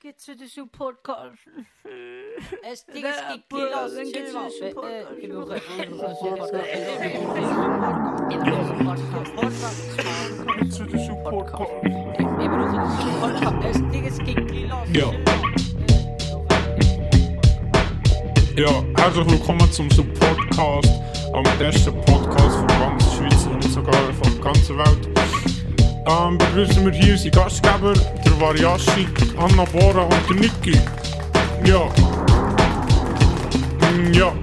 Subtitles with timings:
[0.00, 1.38] geht's wieder zum Podcast.
[2.70, 3.94] Es Der Ding gibt Bruder, Kilos.
[3.94, 5.12] dann geht's wieder zum Podcast.
[8.30, 8.76] Ich brauche
[10.70, 11.50] zu der Support
[13.64, 14.88] Es Ding gibt Kilos.
[14.92, 15.12] Ja.
[18.56, 21.00] Ja, herzlich willkommen zum Supportcast,
[21.32, 25.07] am besten Podcast von ganz Schweiz und sogar von der ganzen Welt.
[26.08, 29.06] Ähm, begrüßen wir hier unsere Gastgeber, der Variashi,
[29.36, 30.80] Anna Bora und der Niki.
[31.66, 31.84] Ja.
[33.90, 34.34] Mm, ja.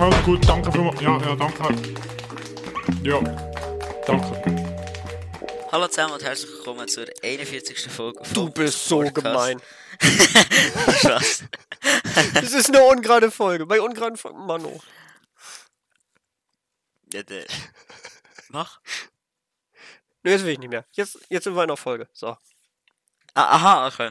[0.00, 1.00] Alles gut, danke vielmals.
[1.00, 1.74] Ja, ja, danke.
[3.04, 3.20] Ja,
[4.04, 4.66] danke.
[5.70, 7.88] Hallo zusammen und herzlich willkommen zur 41.
[7.88, 9.24] Folge von Du bist so Podcast.
[9.24, 9.62] gemein.
[10.98, 11.44] Spaß.
[12.34, 13.64] Das ist eine ungerade Folge.
[13.64, 14.80] Bei ungeraden Folgen, Mano.
[17.12, 17.44] ja, der...
[18.56, 18.80] Mach.
[20.22, 20.86] Ne, jetzt will ich nicht mehr.
[20.92, 22.08] Jetzt, jetzt sind wir in der Folge.
[22.14, 22.28] So,
[23.34, 24.10] Ah, aha, okay.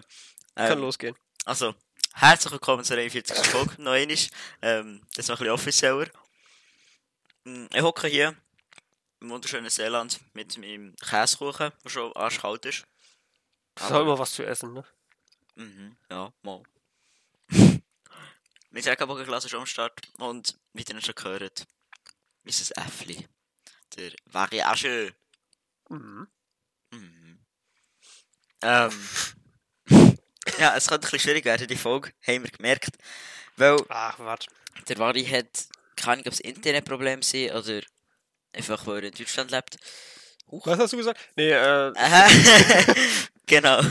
[0.54, 1.16] kann Ähm, losgehen.
[1.46, 1.74] also,
[2.14, 3.36] herzlich willkommen zur 41.
[3.48, 3.82] Folge.
[3.82, 4.18] Noch einmal.
[4.62, 6.08] Ähm, das ist noch ein bisschen offizieller.
[7.46, 8.36] Mm, Ich hocke hier
[9.20, 12.86] im wunderschönen Seeland mit meinem Käsekuchen, der schon arschkalt ist.
[13.74, 14.86] Es ist immer was zu essen, ne?
[15.56, 16.62] Mhm, ja, mal.
[18.70, 21.66] Mein Regenbogenglas ist am Start und wie ihr schon gehört,
[22.44, 23.28] ist ein Äffli.
[23.98, 25.14] Der Variage.
[25.90, 26.28] Mhm.
[26.92, 27.40] Mhm.
[28.62, 29.08] Ähm.
[30.60, 32.98] ja, es könnte ein bisschen schwierig werden, die Folge, haben wir gemerkt.
[33.58, 34.48] Weil Ach, warte.
[34.88, 37.82] der Vari hat, keine Ahnung, ob es Internetproblem sind oder
[38.54, 39.78] einfach, weil er in Deutschland lebt.
[40.48, 40.66] Huch.
[40.68, 41.20] Was hast du gesagt?
[41.36, 41.94] Nee, äh,
[43.46, 43.82] genau.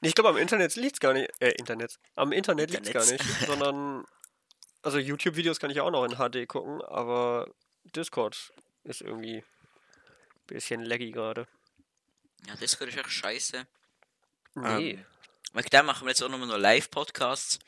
[0.00, 1.30] ich glaube, am Internet liegt's gar nicht.
[1.40, 1.98] Äh, Internet.
[2.14, 3.40] Am Internet liegt's gar Internets.
[3.40, 3.46] nicht.
[3.46, 4.04] Sondern,
[4.82, 7.52] also YouTube-Videos kann ich auch noch in HD gucken, aber
[7.84, 8.52] Discord
[8.84, 11.46] ist irgendwie ein bisschen laggy gerade.
[12.46, 13.66] Ja, Discord ist echt scheiße.
[14.54, 14.90] Nee.
[14.92, 15.04] Ähm,
[15.54, 17.58] Wegen dem machen wir jetzt auch nochmal noch Live-Podcasts.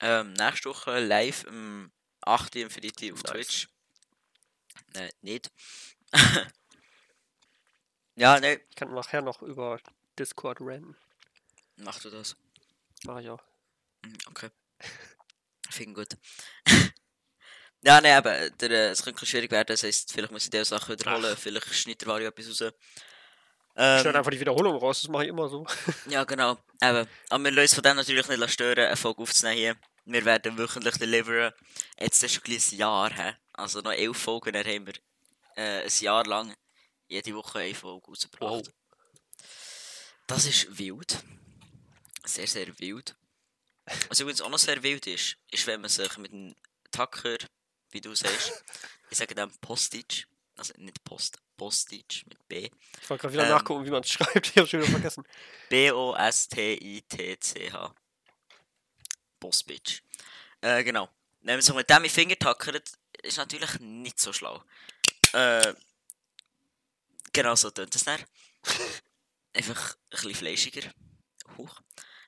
[0.00, 1.92] Ähm, nächste Woche live am
[2.22, 2.56] 8.
[2.56, 3.32] Uhr am Freitag auf Nice.
[3.32, 3.68] Twitch.
[4.94, 5.50] Nein, nicht.
[8.16, 9.80] ja, nein, Ich kann nachher noch über
[10.18, 10.96] Discord rennen.
[11.76, 12.36] mach du das.
[13.04, 13.42] Mach ich auch.
[14.04, 14.50] Hm, Okay.
[15.70, 16.16] Finde gut.
[17.84, 19.66] ja, nein, aber der, äh, es könnte schwierig werden.
[19.68, 21.36] Das heisst, vielleicht muss ich diese Sachen wiederholen.
[21.36, 22.72] Vielleicht schneidet der Vario etwas raus.
[23.74, 25.66] Ähm, einfach die Wiederholung raus, das mache ich immer so.
[26.08, 26.52] Ja, genau.
[26.82, 27.08] Eben.
[27.30, 29.76] Aber wir lassen von dem natürlich nicht stören, eine Folge aufzunehmen hier.
[30.04, 31.52] Wir werden wöchentlich deliveren.
[31.98, 33.34] Jetzt ist schon ein Jahr, hä?
[33.54, 34.94] Also noch elf Folgen, dann haben wir
[35.56, 36.54] äh, ein Jahr lang
[37.08, 38.70] jede Woche eine Folge rausgebracht.
[40.26, 41.22] Das ist wild.
[42.24, 43.14] Sehr, sehr wild.
[44.08, 46.54] Was übrigens auch noch sehr wild ist, ist, wenn man sich mit einem
[46.90, 47.36] Tacker,
[47.92, 48.64] wie du sagst,
[49.10, 50.24] ich sage dem Postage,
[50.56, 52.68] also nicht Post, Postage mit B,
[53.00, 53.50] Ich wollte gerade wieder Ähm.
[53.50, 54.48] nachgucken, wie man es schreibt.
[54.48, 55.24] Ich habe schon wieder vergessen.
[56.62, 57.94] B-O-S-T-I-T-C-H.
[59.40, 60.02] Bossbitch.
[60.60, 61.08] Äh, genau.
[61.40, 62.92] Wenn man sich mit dem in Finger tackert,
[63.22, 64.62] ist natürlich nicht so schlau.
[65.32, 65.74] Äh,
[67.32, 68.20] genau so tönt es dann.
[69.54, 70.92] Einfach ein bisschen fleischiger.
[71.58, 71.80] Huch.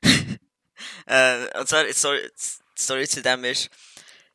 [1.07, 2.29] äh, und zwar, die Story,
[2.77, 3.71] die Story zu dem ist,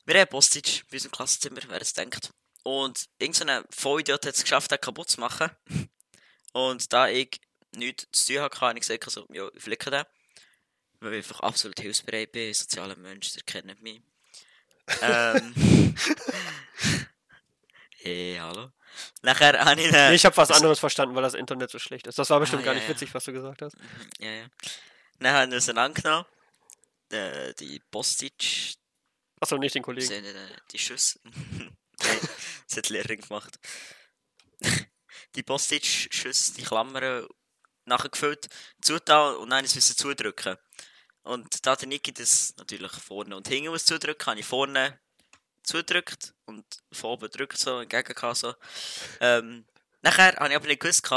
[0.09, 2.31] wir haben Postage bei unserem Klassenzimmer, wer es denkt.
[2.63, 5.49] Und irgendein Vollidiot hat es geschafft, den kaputt zu machen.
[6.53, 7.39] Und da ich
[7.75, 10.03] nichts zu tun hatte, habe ich gesagt, also, ja, ich flicke den.
[10.99, 14.01] Weil ich einfach absolut hilfsbereit bin, sozialer Mensch, der kennt mich.
[15.01, 15.95] ähm.
[18.01, 18.71] hey, hallo.
[19.21, 19.91] Nachher habe ich.
[19.91, 22.17] Nee, ich habe was anderes verstanden, weil das Internet so schlecht ist.
[22.17, 22.95] Das war bestimmt Ah, gar ja, nicht ja.
[22.95, 23.77] witzig, was du gesagt hast.
[24.19, 24.45] Ja, ja.
[25.19, 26.25] Dann haben wir auseinandergenommen.
[27.11, 28.75] Äh, die Postage,
[29.39, 30.07] Achso, nicht den Kollegen.
[30.07, 31.19] sind, äh, die Schüsse.
[31.23, 32.19] Nein,
[32.67, 33.59] das hat die Lehrerin gemacht.
[35.35, 37.27] die Postage-Schüsse, die Klammern
[37.85, 38.47] nachher gefüllt,
[38.81, 40.57] zugetan und dann müssen zudrücken.
[41.23, 45.00] Und da der Niki das natürlich vorne und hinten muss zudrücken, habe ich vorne
[45.63, 48.56] zudrückt und von oben drückt so, entgegen so.
[49.19, 49.66] Ähm,
[50.01, 51.07] nachher habe ich aber nicht gewusst,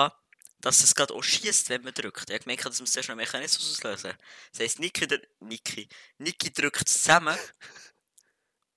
[0.60, 2.30] dass es gerade auch schießt, wenn man drückt.
[2.30, 4.12] Ich habe gemerkt, dass man noch einen Mechanismus auslösen
[4.52, 5.06] Das heisst, Niki,
[5.40, 5.88] Niki,
[6.18, 7.36] Niki drückt zusammen,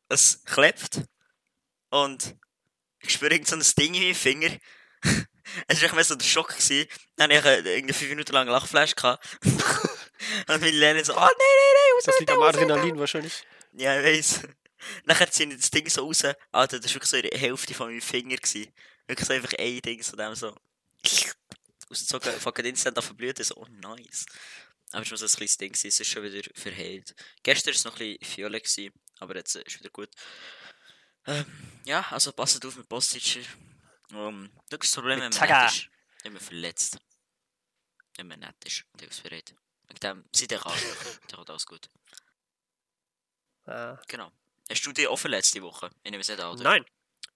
[0.10, 1.02] es klebt
[1.90, 2.36] und
[3.00, 4.58] ich spüre irgend so ein Ding in meinem Finger.
[5.68, 6.50] Es war echt mehr so der Schock.
[6.50, 6.88] Gewesen.
[7.16, 8.94] Dann hatte ich irgendwie fünf Minuten lang Lachflash.
[9.04, 9.20] und
[10.48, 13.44] meine Lehrerin so, oh nein, nein, nein, Das liegt am Adrenalin wahrscheinlich.
[13.74, 14.40] ja, ich weiss.
[15.06, 16.24] Nachher ziehen die das Ding so raus.
[16.52, 18.36] Alter, das war wirklich so die Hälfte von meinem Finger.
[18.38, 18.74] Gewesen.
[19.06, 20.56] Wirklich so einfach ein Ding von dem so.
[21.92, 23.38] Rausgezogen, fucking instant auf verblüht.
[23.46, 24.26] So, oh nice.
[24.92, 27.16] Aber es war so ein kleines Ding, gewesen, es ist schon wieder verheilt.
[27.44, 30.10] Gestern war es noch ein bisschen gewesen, aber jetzt äh, ist wieder gut.
[31.28, 31.46] Ähm,
[31.86, 33.46] ja, also passt auf mit Postage.
[34.12, 35.90] Um, das Problem, wenn man nett ist,
[36.24, 37.00] immer verletzt.
[38.16, 39.56] Wenn man nett ist und hilfsbereit.
[39.88, 41.90] Wegen dem, seid ihr Arschlöcher, dann kommt alles gut.
[43.66, 44.00] Ah.
[44.08, 44.32] Genau.
[44.70, 45.90] Hast du dich offen letzte Woche?
[46.04, 46.64] Ich nehme es nicht an, oder?
[46.64, 46.86] Nein.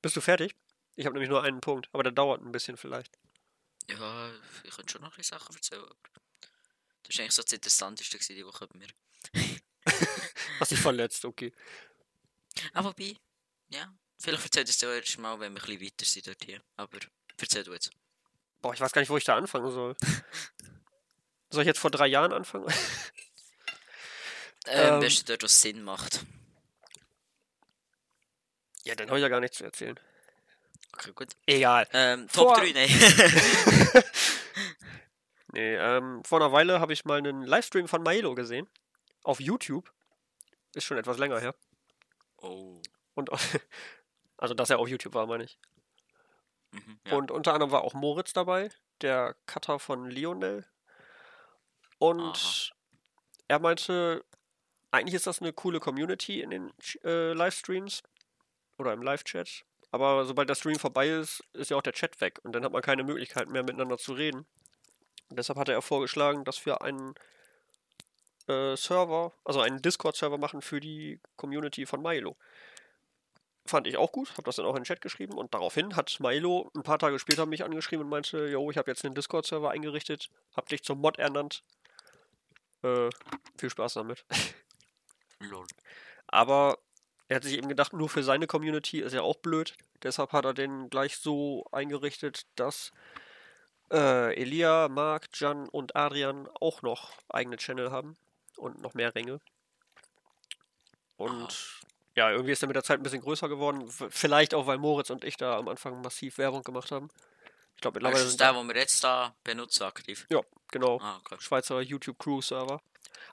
[0.02, 0.56] Bist du fertig?
[0.96, 3.18] Ich habe nämlich nur einen Punkt, aber der dauert ein bisschen vielleicht.
[3.90, 4.32] Ja,
[4.64, 5.84] ich könnte schon noch ein paar Sachen erzählen.
[7.04, 8.88] Das war eigentlich so das Interessanteste gewesen die Woche bei mir.
[10.60, 11.54] Hast dich verletzt, okay.
[12.74, 13.16] Ah, wobei,
[13.70, 13.94] ja.
[14.22, 16.62] Vielleicht erzählt es dir erst mal, wenn wir ein bisschen weiter sind dort hier.
[16.76, 17.00] Aber
[17.40, 17.92] erzähl du jetzt.
[18.62, 19.96] Boah, ich weiß gar nicht, wo ich da anfangen soll.
[21.50, 22.66] soll ich jetzt vor drei Jahren anfangen?
[22.68, 22.76] Ähm,
[24.96, 25.00] Ähm.
[25.00, 26.26] Beste dort, was Sinn macht.
[28.84, 29.98] ja, dann habe ich ja gar nichts zu erzählen.
[30.94, 31.30] Okay, gut.
[31.46, 31.88] Egal.
[31.94, 34.04] Ähm, Vor- Top 3, nein.
[35.54, 38.68] Nee, ähm, vor einer Weile habe ich mal einen Livestream von Milo gesehen.
[39.24, 39.92] Auf YouTube.
[40.74, 41.56] Ist schon etwas länger her.
[42.38, 42.82] oh.
[43.16, 43.30] Und
[44.38, 45.60] also, dass er auf YouTube war, meine ich.
[46.72, 47.16] Mhm, ja.
[47.16, 48.70] Und unter anderem war auch Moritz dabei,
[49.02, 50.66] der Cutter von Lionel.
[51.98, 52.76] Und Aha.
[53.48, 54.24] er meinte,
[54.92, 56.74] eigentlich ist das eine coole Community in den
[57.04, 58.04] äh, Livestreams
[58.78, 59.66] oder im Live-Chat.
[59.92, 62.72] Aber sobald der Stream vorbei ist, ist ja auch der Chat weg und dann hat
[62.72, 64.46] man keine Möglichkeit mehr miteinander zu reden.
[65.30, 67.16] Und deshalb hat er vorgeschlagen, dass wir einen
[68.50, 72.36] äh, Server, also einen Discord-Server machen für die Community von Milo.
[73.66, 76.20] Fand ich auch gut, habe das dann auch in den Chat geschrieben und daraufhin hat
[76.20, 79.70] Milo ein paar Tage später mich angeschrieben und meinte, yo, ich habe jetzt einen Discord-Server
[79.70, 81.64] eingerichtet, hab dich zum Mod ernannt.
[82.82, 83.10] Äh,
[83.58, 84.26] viel Spaß damit.
[86.28, 86.80] Aber
[87.28, 89.76] er hat sich eben gedacht, nur für seine Community ist ja auch blöd.
[90.02, 92.92] Deshalb hat er den gleich so eingerichtet, dass
[93.92, 98.18] äh, Elia, Marc, Jan und Adrian auch noch eigene Channel haben
[98.60, 99.40] und noch mehr Ränge.
[101.18, 101.82] Und
[102.16, 103.90] ja, irgendwie ist er mit der Zeit ein bisschen größer geworden.
[104.10, 107.10] Vielleicht auch, weil Moritz und ich da am Anfang massiv Werbung gemacht haben.
[107.76, 110.28] Ich glaube, mittlerweile Das ist der, den wir jetzt da benutzen, aktiv.
[110.30, 110.42] ja,
[110.72, 111.00] genau.
[111.02, 111.38] Ah, okay.
[111.40, 112.82] Schweizer YouTube Crew Server.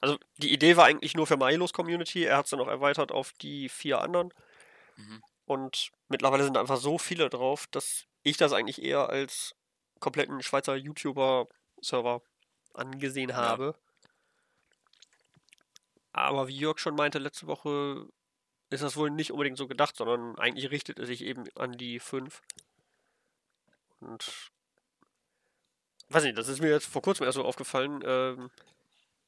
[0.00, 2.24] Also die Idee war eigentlich nur für Milos Community.
[2.24, 4.32] Er hat es dann noch erweitert auf die vier anderen.
[4.96, 5.22] Mhm.
[5.46, 9.54] Und mittlerweile sind einfach so viele drauf, dass ich das eigentlich eher als
[10.00, 12.20] kompletten Schweizer YouTuber-Server
[12.74, 13.74] angesehen Ja.
[16.16, 18.08] Aber wie Jörg schon meinte letzte Woche,
[18.70, 22.00] ist das wohl nicht unbedingt so gedacht, sondern eigentlich richtet es sich eben an die
[22.00, 22.42] fünf.
[24.00, 24.50] Und
[26.08, 28.50] weiß nicht, das ist mir jetzt vor kurzem erst so aufgefallen, ähm,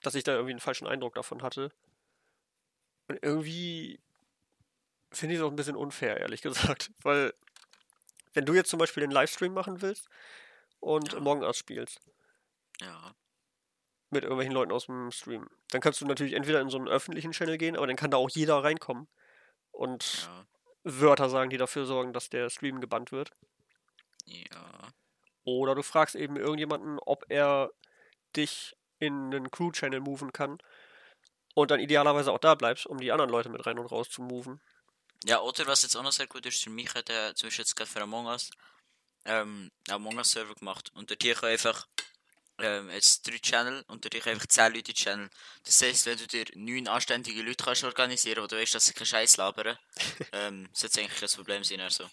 [0.02, 1.70] dass ich da irgendwie einen falschen Eindruck davon hatte.
[3.08, 4.00] Und irgendwie
[5.12, 6.90] finde ich es auch ein bisschen unfair, ehrlich gesagt.
[7.02, 7.34] Weil,
[8.32, 10.08] wenn du jetzt zum Beispiel den Livestream machen willst
[10.80, 11.18] und Ja.
[11.18, 12.00] Among Us spielst
[12.80, 13.14] Ja.
[14.10, 17.32] Mit irgendwelchen Leuten aus dem Stream, dann kannst du natürlich entweder in so einen öffentlichen
[17.32, 19.08] Channel gehen, aber dann kann da auch jeder reinkommen
[19.70, 20.46] und Ja.
[20.84, 23.32] Wörter sagen, die dafür sorgen, dass der Stream gebannt wird.
[24.24, 24.88] Ja.
[25.44, 27.70] Oder du fragst eben irgendjemanden, ob er
[28.36, 30.58] dich in einen Crew-Channel moven kann
[31.54, 34.22] und dann idealerweise auch da bleibst, um die anderen Leute mit rein und raus zu
[34.22, 34.60] moven.
[35.24, 37.62] Ja, oder was jetzt auch noch sehr gut ist, für mich hat er zum Beispiel
[37.64, 38.50] jetzt gerade für Among Us
[39.24, 41.86] ähm, einen Among Us Server gemacht und dort hier kann einfach
[42.58, 45.28] ähm, jetzt drei Channel und hier einfach zehn Leute Channel.
[45.64, 48.92] Das heisst, wenn du dir neun anständige Leute kannst organisieren, wo du weißt, dass sie
[48.94, 49.78] keinen Scheiß labern,
[50.32, 51.80] ähm, sollte es eigentlich kein Problem sein.
[51.80, 52.08] Also.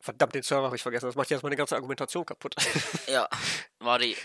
[0.00, 1.06] Verdammt, den Server habe ich vergessen.
[1.06, 2.54] Das macht jetzt meine ganze Argumentation kaputt.
[3.06, 3.28] Ja,
[3.78, 4.16] war die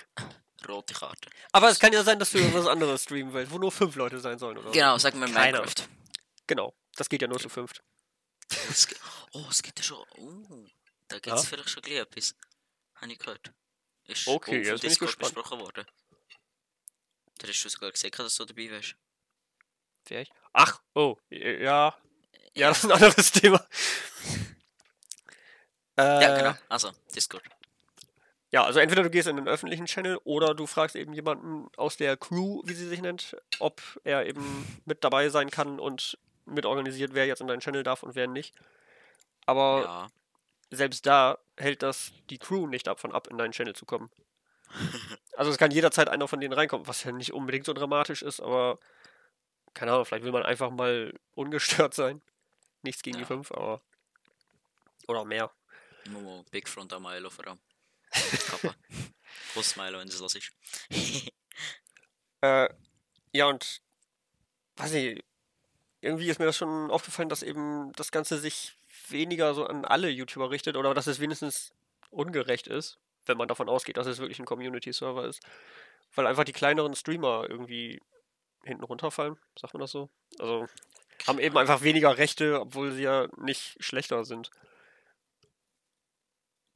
[0.68, 1.30] rote Karte.
[1.52, 4.20] Aber es kann ja sein, dass du was anderes streamen willst, wo nur fünf Leute
[4.20, 4.72] sein sollen, oder?
[4.72, 5.88] Genau, sagen wir Minecraft.
[6.48, 6.74] Genau.
[6.96, 7.84] Das geht ja nur zu fünft.
[9.34, 10.04] Oh, es gibt ja schon.
[10.18, 10.66] Oh,
[11.10, 11.50] da gibt es Ja?
[11.50, 12.34] vielleicht schon gleich etwas.
[12.96, 13.52] Habe ich gehört.
[14.08, 15.36] Ist Okay, jetzt bin ich gespannt.
[15.36, 15.86] besprochen worden.
[17.40, 18.96] Da hast du sogar gesagt, dass du dabei wärst.
[20.10, 20.32] Ich?
[20.54, 21.96] Ach, oh, ja.
[22.56, 23.66] Ja, das ist ein anderes Thema.
[25.98, 26.54] Äh, Ja, genau.
[26.70, 27.44] Also, Discord.
[28.52, 31.98] Ja, also entweder du gehst in den öffentlichen Channel oder du fragst eben jemanden aus
[31.98, 36.66] der Crew, wie sie sich nennt, ob er eben mit dabei sein kann und mit
[36.66, 38.56] organisiert, wer jetzt in deinen Channel darf und wer nicht.
[39.46, 40.08] Aber Ja.
[40.72, 44.10] Selbst da hält das die Crew nicht davon ab, in deinen Channel zu kommen.
[45.38, 48.40] Also es kann jederzeit einer von denen reinkommen, was ja nicht unbedingt so dramatisch ist,
[48.40, 48.80] aber
[49.76, 52.24] keine Ahnung, vielleicht will man einfach mal ungestört sein.
[52.82, 53.28] Nichts gegen die Ja.
[53.28, 53.82] fünf, aber
[55.08, 55.52] oder mehr.
[56.10, 57.60] Momo, Big Front am Milo vor allem.
[58.48, 58.74] Kappa.
[59.54, 60.52] Kuss Milo, wenn das los ist.
[62.42, 62.70] Äh,
[63.34, 63.82] ja, und
[64.76, 65.24] weiß ich,
[66.02, 68.77] irgendwie ist mir das schon aufgefallen, dass eben das Ganze sich
[69.12, 71.74] weniger so an alle YouTuber richtet oder dass es wenigstens
[72.10, 75.42] ungerecht ist, wenn man davon ausgeht, dass es wirklich ein Community-Server ist.
[76.16, 78.02] Weil einfach die kleineren Streamer irgendwie
[78.64, 80.10] hinten runterfallen, sagt man das so?
[80.40, 80.68] Also
[81.26, 84.52] haben eben einfach weniger Rechte, obwohl sie ja nicht schlechter sind.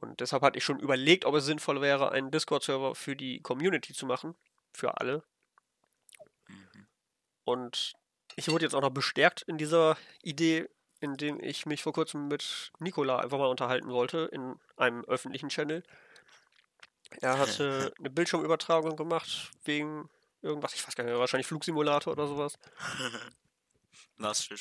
[0.00, 3.94] Und deshalb hatte ich schon überlegt, ob es sinnvoll wäre, einen Discord-Server für die Community
[3.94, 4.34] zu machen.
[4.72, 5.22] Für alle.
[6.48, 6.88] Mhm.
[7.44, 7.92] Und
[8.34, 10.68] ich wurde jetzt auch noch bestärkt in dieser Idee,
[11.02, 15.82] indem ich mich vor kurzem mit Nikola einfach mal unterhalten wollte in einem öffentlichen Channel.
[17.20, 20.08] Er hatte eine Bildschirmübertragung gemacht wegen
[20.42, 22.56] irgendwas, ich weiß gar nicht mehr, wahrscheinlich Flugsimulator oder sowas.
[24.16, 24.54] Was für.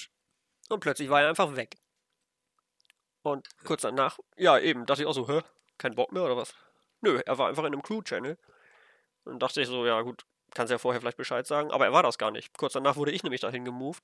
[0.70, 1.78] Und plötzlich war er einfach weg.
[3.22, 5.42] Und kurz danach, ja eben, dachte ich auch so, hä,
[5.78, 6.56] kein Bock mehr oder was?
[7.02, 8.36] Nö, er war einfach in einem Crew-Channel.
[9.26, 12.02] Und dachte ich so, ja gut, kannst ja vorher vielleicht Bescheid sagen, aber er war
[12.02, 12.58] das gar nicht.
[12.58, 14.04] Kurz danach wurde ich nämlich dahin gemoved,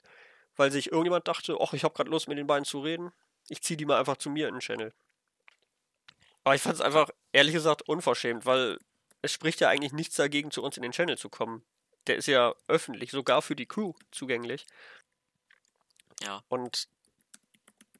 [0.58, 3.12] weil sich irgendjemand dachte, ach, ich habe gerade Lust mit den beiden zu reden,
[3.50, 4.94] ich ziehe die mal einfach zu mir in den Channel.
[6.44, 8.80] Aber ich fand es einfach, ehrlich gesagt, unverschämt, weil
[9.22, 11.64] es spricht ja eigentlich nichts dagegen, zu uns in den Channel zu kommen.
[12.08, 14.66] Der ist ja öffentlich, sogar für die Crew zugänglich.
[16.22, 16.44] Ja.
[16.48, 16.88] Und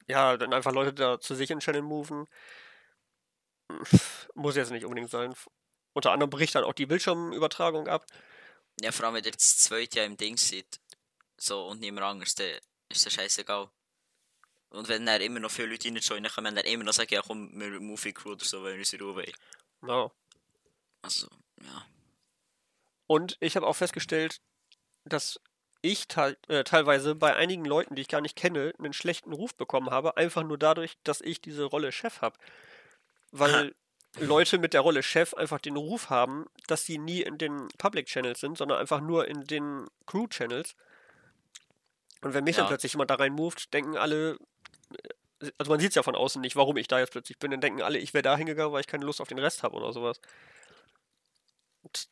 [0.06, 2.26] ja, dann einfach Leute da zu sich in den Channel moven.
[4.34, 5.34] Muss jetzt nicht unbedingt sein.
[5.92, 8.06] Unter anderem bricht dann auch die Bildschirmübertragung ab.
[8.80, 10.80] Ja, vor allem, wenn ihr das zweite Jahr im Ding seid.
[11.38, 13.70] So, und niemand anderes, dann ist das scheißegal.
[14.70, 17.22] Und wenn dann immer noch viele Leute reinjoinen, dann können wir immer noch sagen, ja
[17.22, 19.32] komm, wir Movie Crew oder so, wenn wir unsere Ruhe wollen.
[19.86, 20.10] Ja.
[21.02, 21.28] Also,
[21.62, 21.86] ja.
[23.06, 24.40] Und ich habe auch festgestellt,
[25.04, 25.40] dass
[25.80, 29.90] ich äh, teilweise bei einigen Leuten, die ich gar nicht kenne, einen schlechten Ruf bekommen
[29.90, 32.38] habe, einfach nur dadurch, dass ich diese Rolle Chef habe.
[33.30, 33.74] Weil
[34.18, 38.06] Leute mit der Rolle Chef einfach den Ruf haben, dass sie nie in den Public
[38.06, 40.74] Channels sind, sondern einfach nur in den Crew Channels.
[42.20, 42.68] Und wenn mich dann Ja.
[42.68, 44.38] plötzlich jemand da rein moved, denken alle,
[45.40, 47.50] äh, also man sieht es ja von außen nicht, warum ich da jetzt plötzlich bin,
[47.50, 49.76] dann denken alle, ich wäre da hingegangen, weil ich keine Lust auf den Rest habe
[49.76, 50.20] oder sowas.
[51.82, 52.08] Und,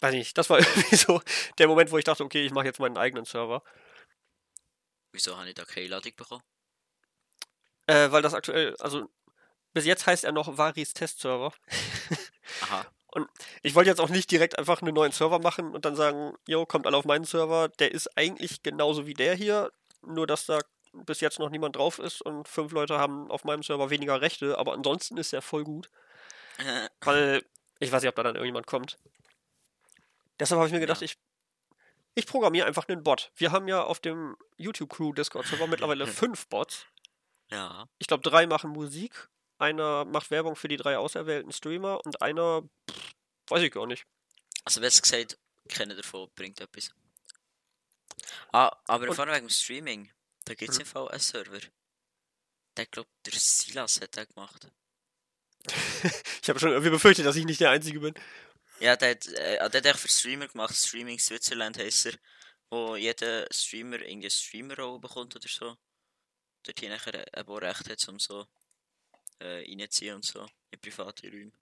[0.00, 1.20] weiß nicht, das war irgendwie so
[1.58, 3.62] der Moment, wo ich dachte, okay, ich mache jetzt meinen eigenen Server.
[5.12, 6.42] Wieso habe ich da keine Einladung bekommen?
[7.86, 9.10] Äh, weil das aktuell, also
[9.74, 11.52] bis jetzt heißt er noch Varis Testserver.
[12.62, 12.86] Aha.
[13.62, 16.64] Ich wollte jetzt auch nicht direkt einfach einen neuen Server machen und dann sagen, jo,
[16.66, 17.68] kommt alle auf meinen Server.
[17.68, 19.70] Der ist eigentlich genauso wie der hier,
[20.02, 20.58] nur dass da
[20.92, 24.58] bis jetzt noch niemand drauf ist und fünf Leute haben auf meinem Server weniger Rechte,
[24.58, 25.88] aber ansonsten ist er voll gut,
[27.00, 27.44] weil
[27.80, 28.98] ich weiß nicht, ob da dann irgendjemand kommt.
[30.38, 31.04] Deshalb habe ich mir gedacht, Ja.
[31.06, 31.16] ich,
[32.14, 33.30] ich programmiere einfach einen Bot.
[33.36, 36.86] Wir haben ja auf dem YouTube Crew Discord Server mittlerweile fünf Bots.
[37.50, 37.86] ja.
[37.98, 39.28] Ich glaube, drei machen Musik,
[39.62, 43.12] einer macht Werbung für die drei auserwählten Streamer und einer, pff,
[43.48, 44.04] weiß ich gar nicht.
[44.64, 45.38] Also, wer es gesagt
[45.68, 46.90] keiner davon bringt etwas.
[48.52, 50.12] Ah, aber vor allem wegen dem Streaming.
[50.44, 50.82] Da gibt es Mhm.
[50.82, 51.60] im Fall einen Server.
[52.76, 54.68] Der glaubt, der Silas hat den gemacht.
[56.42, 58.14] Ich habe schon irgendwie befürchtet, dass ich nicht der Einzige bin.
[58.80, 60.74] Ja, der hat, äh, der hat echt für Streamer gemacht.
[60.74, 62.14] Streaming Switzerland heisst er.
[62.70, 65.76] Wo jeder Streamer irgendwie eine Streamer-Rolle bekommt oder so.
[66.64, 68.46] Dort hier nachher ein paar Recht hat, um so
[69.42, 70.46] äh, reinzuziehen und so.
[70.70, 71.52] In private Räume.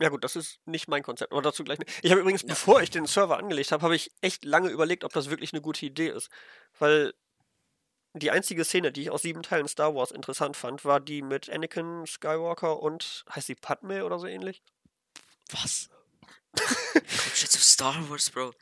[0.00, 1.78] Ja gut, das ist nicht mein Konzept, aber dazu gleich.
[2.02, 2.48] Ich habe übrigens, Ja.
[2.48, 5.60] bevor ich den Server angelegt habe, habe ich echt lange überlegt, ob das wirklich eine
[5.60, 6.30] gute Idee ist.
[6.78, 7.14] Weil
[8.14, 11.50] die einzige Szene, die ich aus sieben Teilen Star Wars interessant fand, war die mit
[11.50, 14.62] Anakin Skywalker und, heißt sie Padme oder so ähnlich?
[15.50, 15.88] Was?
[16.56, 18.52] Kommst du jetzt auf Star Wars, Bro?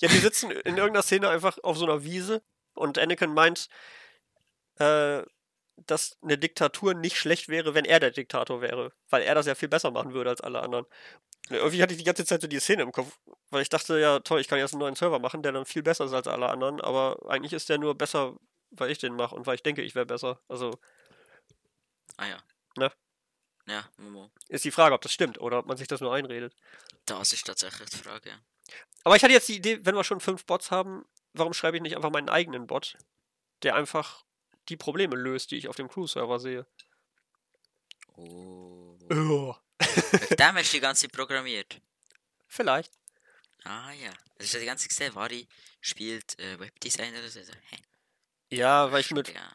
[0.00, 2.42] Ja, die sitzen in irgendeiner Szene einfach auf so einer Wiese
[2.74, 3.68] und Anakin meint,
[4.78, 5.22] äh,
[5.86, 9.54] dass eine Diktatur nicht schlecht wäre, wenn er der Diktator wäre, weil er das ja
[9.54, 10.86] viel besser machen würde als alle anderen.
[11.48, 13.18] Irgendwie hatte ich die ganze Zeit so die Szene im Kopf,
[13.50, 15.82] weil ich dachte, ja toll, ich kann jetzt einen neuen Server machen, der dann viel
[15.82, 18.36] besser ist als alle anderen, aber eigentlich ist der nur besser,
[18.70, 20.40] weil ich den mache und weil ich denke, ich wäre besser.
[20.48, 20.78] Also
[22.20, 22.42] Ah ja.
[22.76, 22.92] Ne?
[23.66, 24.30] Ja, Momo.
[24.48, 26.54] ist die Frage, ob das stimmt oder ob man sich das nur einredet.
[27.06, 28.30] Das ist tatsächlich die Frage.
[28.30, 28.36] ja.
[29.04, 31.82] Aber ich hatte jetzt die Idee, wenn wir schon fünf Bots haben, warum schreibe ich
[31.82, 32.98] nicht einfach meinen eigenen Bot,
[33.62, 34.24] der einfach
[34.70, 36.66] die Probleme löst, die ich auf dem Crew-Server sehe.
[38.16, 38.98] Oh.
[39.10, 39.56] Oh.
[39.78, 41.80] Wegen dem hast du die ganze programmiert.
[42.48, 42.92] Vielleicht.
[43.64, 44.12] Ah ja.
[44.36, 45.48] Das ist ja die ganze Zeit gesehen, Vari
[45.80, 47.40] spielt äh, Webdesigner oder so.
[47.40, 47.76] Hä?
[48.50, 49.32] Ja, weil ich mit.
[49.32, 49.52] Ja.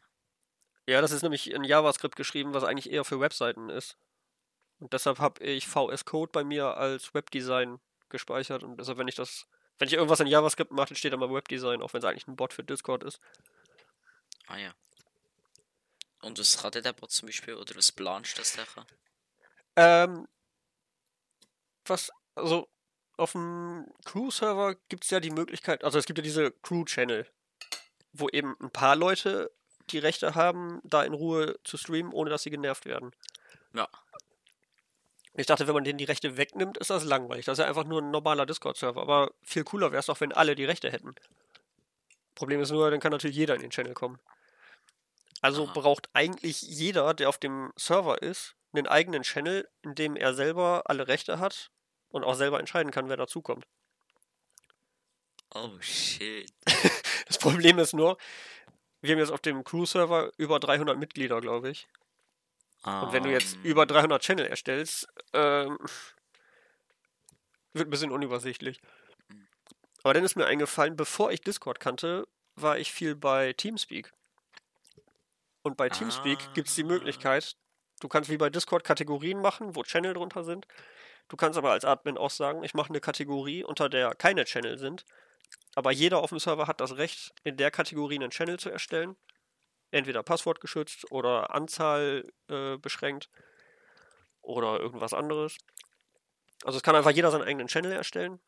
[0.88, 3.98] Ja, das ist nämlich in JavaScript geschrieben, was eigentlich eher für Webseiten ist.
[4.80, 7.80] Und deshalb habe ich VS Code bei mir als Webdesign
[8.10, 8.64] gespeichert.
[8.64, 9.48] Und deshalb, wenn ich das.
[9.78, 12.28] Wenn ich irgendwas in JavaScript mache, dann steht da mal Webdesign, auch wenn es eigentlich
[12.28, 13.20] ein Bot für Discord ist.
[14.48, 14.74] Ah ja.
[16.25, 17.53] Und was kann der Bot zum Beispiel?
[17.53, 18.86] Oder was planst du, dass der kann?
[19.75, 20.27] Ähm,
[21.86, 22.67] was, also
[23.15, 27.27] auf dem Crew-Server gibt es ja die Möglichkeit, also es gibt ja diese Crew-Channel,
[28.12, 29.51] wo eben ein paar Leute
[29.91, 33.12] die Rechte haben, da in Ruhe zu streamen, ohne dass sie genervt werden.
[33.74, 33.88] Ja.
[35.36, 37.46] Ich dachte, wenn man denen die Rechte wegnimmt, ist das langweilig.
[37.46, 39.00] Das ist ja einfach nur ein normaler Discord-Server.
[39.00, 41.13] Aber viel cooler wäre es doch, wenn alle die Rechte hätten.
[42.34, 44.17] Problem ist nur, dann kann natürlich jeder in den Channel kommen.
[45.46, 45.74] Also Aha.
[45.74, 50.82] braucht eigentlich jeder, der auf dem Server ist, einen eigenen Channel, in dem er selber
[50.86, 51.70] alle Rechte hat
[52.10, 53.68] und auch selber entscheiden kann, wer dazukommt.
[55.54, 56.52] Oh shit.
[57.28, 58.18] Das Problem ist nur,
[59.02, 61.88] wir haben jetzt auf dem Crew-Server über 300 Mitglieder, glaube ich.
[63.00, 65.78] Und wenn du jetzt Ähm, über 300 Channel erstellst, ähm,
[67.74, 68.82] wird ein bisschen unübersichtlich.
[70.04, 74.12] Aber dann ist mir eingefallen, bevor ich Discord kannte, war ich viel bei Teamspeak.
[75.66, 76.88] Und bei Teamspeak gibt es die Ah.
[76.88, 77.56] Möglichkeit,
[78.00, 80.68] du kannst wie bei Discord Kategorien machen, wo Channel drunter sind.
[81.28, 84.78] Du kannst aber als Admin auch sagen, ich mache eine Kategorie, unter der keine Channel
[84.78, 85.06] sind.
[85.74, 89.16] Aber jeder auf dem Server hat das Recht, in der Kategorie einen Channel zu erstellen.
[89.90, 93.32] Entweder passwortgeschützt oder Anzahl äh, beschränkt
[94.42, 95.58] oder irgendwas anderes.
[96.64, 98.40] Also es kann einfach jeder seinen eigenen Channel erstellen.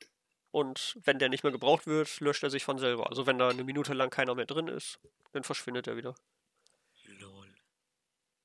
[0.52, 3.10] Und wenn der nicht mehr gebraucht wird, löscht er sich von selber.
[3.10, 5.00] Also wenn da eine Minute lang keiner mehr drin ist,
[5.32, 6.14] dann verschwindet er wieder.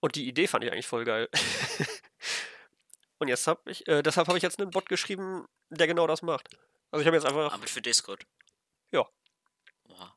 [0.02, 1.28] Und die Idee fand ich eigentlich voll geil.
[3.18, 6.22] Und jetzt habe ich, äh, deshalb habe ich jetzt einen Bot geschrieben, der genau das
[6.22, 6.48] macht.
[6.90, 8.26] Also ich habe jetzt einfach, Aber für Discord?
[8.90, 9.06] Ja.
[9.84, 10.16] Oha.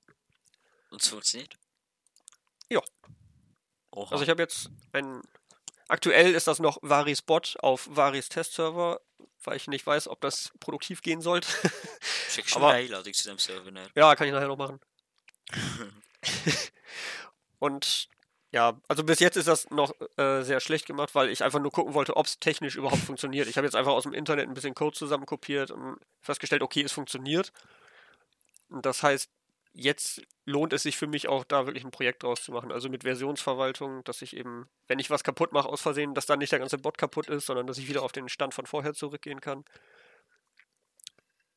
[0.89, 1.55] Und es funktioniert?
[2.67, 2.81] Ja.
[3.91, 4.11] Oha.
[4.11, 5.21] also ich habe jetzt ein,
[5.87, 9.01] aktuell ist das noch Varis Bot auf Varis Testserver,
[9.43, 11.47] weil ich nicht weiß, ob das produktiv gehen sollte.
[12.31, 13.69] Schickst du aber- eine Einladung zu dem Server?
[13.69, 13.87] näher?
[13.93, 14.79] ja, kann ich nachher noch machen.
[17.59, 18.09] Und
[18.55, 21.73] ja, also bis jetzt ist das noch äh, sehr schlecht gemacht, weil ich einfach nur
[21.73, 23.49] gucken wollte, ob es technisch überhaupt funktioniert.
[23.49, 26.93] Ich habe jetzt einfach aus dem Internet ein bisschen Code zusammenkopiert und festgestellt, okay, es
[26.93, 27.51] funktioniert.
[28.69, 29.29] Und das heißt,
[29.73, 32.71] jetzt lohnt es sich für mich auch, da wirklich ein Projekt draus zu machen.
[32.71, 36.39] Also mit Versionsverwaltung, dass ich eben, wenn ich was kaputt mache aus Versehen, dass dann
[36.39, 38.93] nicht der ganze Bot kaputt ist, sondern dass ich wieder auf den Stand von vorher
[38.93, 39.65] zurückgehen kann.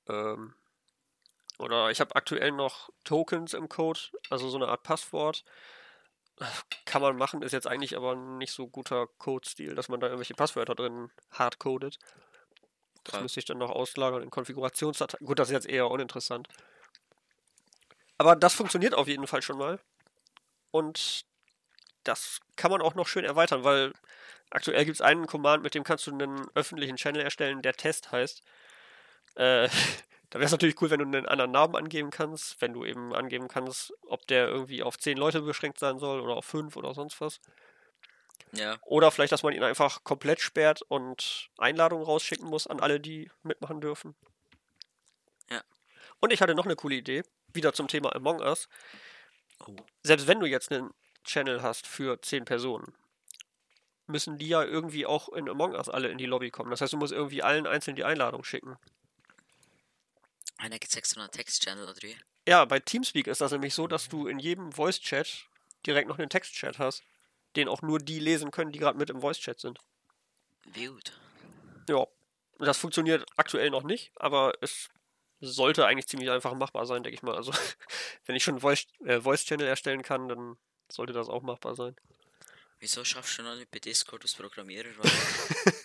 [0.09, 0.53] Ähm,
[1.61, 4.01] oder ich habe aktuell noch Tokens im Code,
[4.31, 5.45] also so eine Art Passwort.
[6.85, 10.35] Kann man machen, ist jetzt eigentlich aber nicht so guter Code-Stil, dass man da irgendwelche
[10.35, 11.99] Passwörter drin hardcodet.
[13.05, 13.21] Das Ja.
[13.23, 15.27] müsste ich dann noch auslagern in Konfigurationsdateien.
[15.27, 16.49] Gut, das ist jetzt eher uninteressant.
[18.19, 19.81] Aber das funktioniert auf jeden Fall schon mal.
[20.71, 21.25] Und
[22.05, 23.93] das kann man auch noch schön erweitern, weil
[24.51, 28.13] aktuell gibt es einen Command, mit dem kannst du einen öffentlichen Channel erstellen, der Test
[28.13, 28.43] heißt.
[29.37, 29.69] Äh,
[30.31, 33.15] da wäre es natürlich cool, wenn du einen anderen Namen angeben kannst, wenn du eben
[33.15, 36.93] angeben kannst, ob der irgendwie auf 10 Leute beschränkt sein soll oder auf 5 oder
[36.93, 37.41] sonst was.
[38.53, 38.77] Ja.
[38.83, 43.31] Oder vielleicht, dass man ihn einfach komplett sperrt und Einladungen rausschicken muss an alle, die
[43.43, 44.15] mitmachen dürfen.
[45.51, 45.63] Ja.
[46.21, 48.69] Und ich hatte noch eine coole Idee, wieder zum Thema Among Us.
[49.67, 49.77] Oh.
[50.03, 50.91] Selbst wenn du jetzt einen
[51.25, 52.95] Channel hast für 10 Personen,
[54.07, 56.71] müssen die ja irgendwie auch in Among Us alle in die Lobby kommen.
[56.71, 58.77] Das heißt, du musst irgendwie allen einzeln die Einladung schicken.
[60.59, 62.17] Einer gibt extra einen Text-Channel oder wie?
[62.47, 65.47] Ja, bei Teamspeak ist das nämlich so, dass du in jedem Voice-Chat
[65.87, 67.03] direkt noch einen Text-Chat hast,
[67.57, 69.79] den auch nur die lesen können, die gerade mit im Voice-Chat sind.
[70.67, 71.13] Wild.
[71.89, 72.07] Ja,
[72.59, 74.89] das funktioniert aktuell noch nicht, aber es
[75.41, 77.37] sollte eigentlich ziemlich einfach machbar sein, denke ich mal.
[77.37, 77.53] Also,
[78.27, 80.59] wenn ich schon einen Voice- äh, Voice-Channel erstellen kann, dann
[80.91, 81.95] sollte das auch machbar sein.
[82.81, 84.89] Wieso schaffst du noch nicht bei Discord als Programmierer?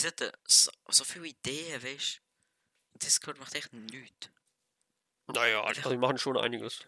[0.00, 2.22] Die sollten so, so viele Ideen, weißt
[2.94, 2.98] du?
[3.00, 4.30] Discord macht echt nichts.
[5.26, 6.86] Naja, also die machen schon einiges.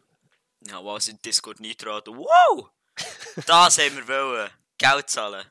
[0.60, 2.16] Ja, was in Discord nicht raten.
[2.16, 2.70] Wow!
[3.46, 4.50] Das haben wir wollen.
[4.78, 5.46] Geld zahlen.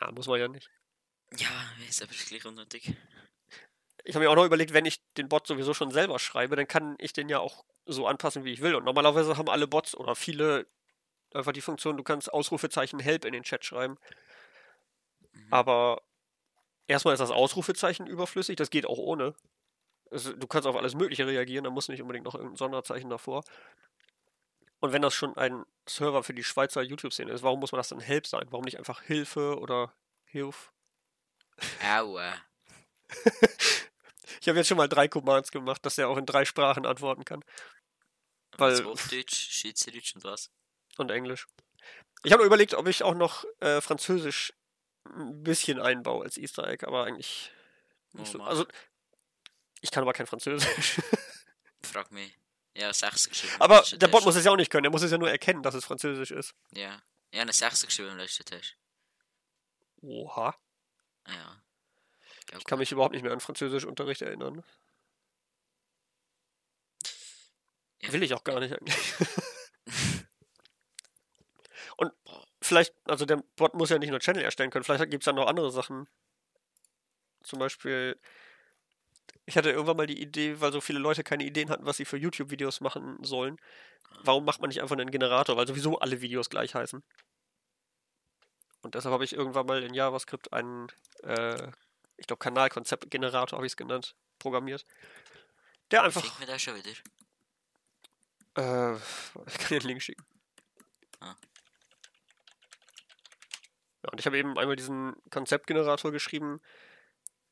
[0.00, 0.68] Ja, muss man ja nicht.
[1.36, 2.92] Ja, weiß, aber ist gleich unnötig.
[4.02, 6.66] Ich habe mir auch noch überlegt, wenn ich den Bot sowieso schon selber schreibe, dann
[6.66, 8.74] kann ich den ja auch so anpassen, wie ich will.
[8.74, 10.66] Und normalerweise haben alle Bots oder viele
[11.32, 13.98] einfach die Funktion, du kannst Ausrufezeichen Help in den Chat schreiben.
[15.54, 16.02] Aber
[16.88, 19.36] erstmal ist das Ausrufezeichen überflüssig, das geht auch ohne.
[20.10, 23.44] Also, du kannst auf alles Mögliche reagieren, da muss nicht unbedingt noch irgendein Sonderzeichen davor.
[24.80, 27.88] Und wenn das schon ein Server für die Schweizer YouTube-Szene ist, warum muss man das
[27.88, 28.48] dann Help sein?
[28.50, 30.72] Warum nicht einfach Hilfe oder Hilf?
[31.82, 32.34] Aua.
[34.40, 37.24] Ich habe jetzt schon mal drei Commands gemacht, dass er auch in drei Sprachen antworten
[37.24, 37.42] kann.
[38.58, 40.50] Weil- Hochdeutsch, Schweizerdeutsch und was?
[40.98, 41.46] Und Englisch.
[42.24, 44.52] Ich habe überlegt, ob ich auch noch äh, Französisch
[45.04, 47.50] ein bisschen einbaue als Easter Egg, aber eigentlich
[48.12, 48.42] nicht Oh, so.
[48.44, 48.66] Also,
[49.80, 51.00] ich kann aber kein Französisch.
[51.82, 52.36] Frag mich.
[52.76, 53.54] Ja, 6 geschrieben.
[53.60, 54.82] aber der Bot muss es ja auch nicht können.
[54.82, 56.54] Der muss es ja nur erkennen, dass es Französisch ist.
[56.72, 57.02] Ja.
[57.32, 58.76] Ja, eine 6 geschrieben im letzten Test.
[60.00, 60.56] Oha.
[61.28, 61.60] Ja.
[62.58, 64.64] Ich kann mich überhaupt nicht mehr an Französischunterricht erinnern.
[68.00, 68.12] Ja.
[68.12, 69.14] Will ich auch gar nicht eigentlich.
[71.96, 72.12] Und
[72.64, 75.36] vielleicht, also der Bot muss ja nicht nur Channel erstellen können, vielleicht gibt es dann
[75.36, 76.08] noch andere Sachen.
[77.42, 78.16] Zum Beispiel,
[79.46, 82.04] Ich hatte irgendwann mal die Idee, weil so viele Leute keine Ideen hatten, was sie
[82.06, 83.58] für YouTube-Videos machen sollen.
[84.22, 87.02] Warum macht man nicht einfach einen Generator, weil sowieso alle Videos gleich heißen?
[88.82, 90.88] Und deshalb habe ich irgendwann mal in JavaScript einen,
[91.22, 91.70] äh,
[92.16, 94.84] ich glaube, Kanalkonzeptgenerator habe ich es genannt, programmiert.
[95.90, 96.90] Der einfach, Fick mir das schon wieder.
[98.56, 98.96] äh,
[99.46, 100.24] ich kann dir einen Link schicken.
[101.20, 101.36] Ah.
[104.04, 106.60] Ja, und ich habe eben einmal diesen Konzeptgenerator geschrieben,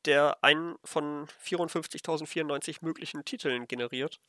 [0.05, 4.19] der einen von 54.094 möglichen Titeln generiert.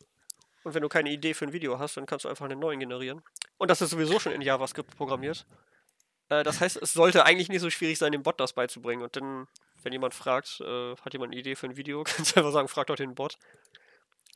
[0.62, 2.80] Und wenn du keine Idee für ein Video hast, dann kannst du einfach einen neuen
[2.80, 3.22] generieren.
[3.58, 5.46] Und das ist sowieso schon in JavaScript programmiert.
[6.30, 9.02] Äh, das heißt, es sollte eigentlich nicht so schwierig sein, dem Bot das beizubringen.
[9.02, 9.46] Und dann,
[9.82, 12.68] wenn jemand fragt, äh, hat jemand eine Idee für ein Video, kannst du einfach sagen,
[12.68, 13.38] frag doch den Bot.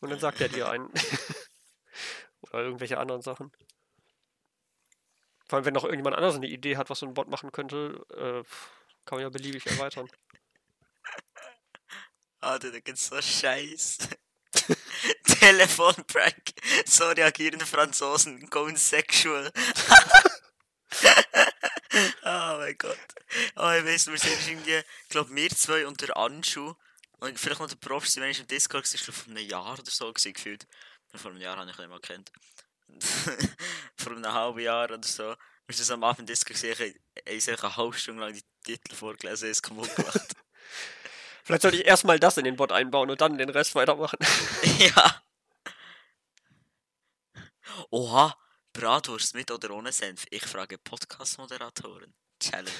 [0.03, 0.91] Und dann sagt er dir einen.
[2.43, 3.51] Oder irgendwelche anderen Sachen.
[5.49, 8.05] Vor allem, wenn noch irgendjemand anderes eine Idee hat, was so ein Bot machen könnte,
[8.11, 8.45] äh,
[9.07, 10.09] kann man ja beliebig erweitern.
[12.41, 13.99] Alter, da gibt's so Scheiß.
[15.25, 16.53] Telefonprank.
[16.85, 18.49] So reagieren Franzosen.
[18.51, 19.51] Going sexual.
[22.23, 22.99] oh mein Gott.
[23.57, 26.75] Oh, ich weiss, wir sind irgendwie, ich glaube, wir zwei und der Anschu.
[27.21, 29.73] Und vielleicht noch der Prof, wenn ich im Discord war, ich glaube, vor einem Jahr
[29.73, 30.67] oder so gefühlt.
[31.15, 32.31] Vor einem Jahr habe ich ihn mal kennt.
[33.97, 35.35] vor einem halben Jahr oder so.
[35.67, 36.95] Wir sind am Abend im Discord gesehen,
[37.27, 40.35] ich habe eine halbe Stunde lang die Titel vorgelesen, ist kaputt gemacht.
[41.45, 44.19] Vielleicht sollte ich erstmal das in den Bot einbauen und dann den Rest weitermachen.
[44.79, 45.23] ja.
[47.91, 48.37] Oha,
[48.73, 50.27] Bratwurst mit oder ohne Senf?
[50.31, 52.15] Ich frage Podcast-Moderatoren.
[52.41, 52.71] Challenge.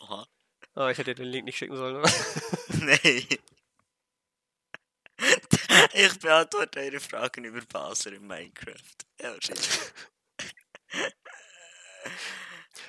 [0.00, 0.26] Oha.
[0.74, 2.10] Ah, ich hätte den Link nicht schicken sollen, oder?
[2.68, 3.26] Nein.
[5.94, 8.76] Ich beantworte eure Fragen über Baser in Minecraft.
[9.20, 9.68] Ja, wahrscheinlich.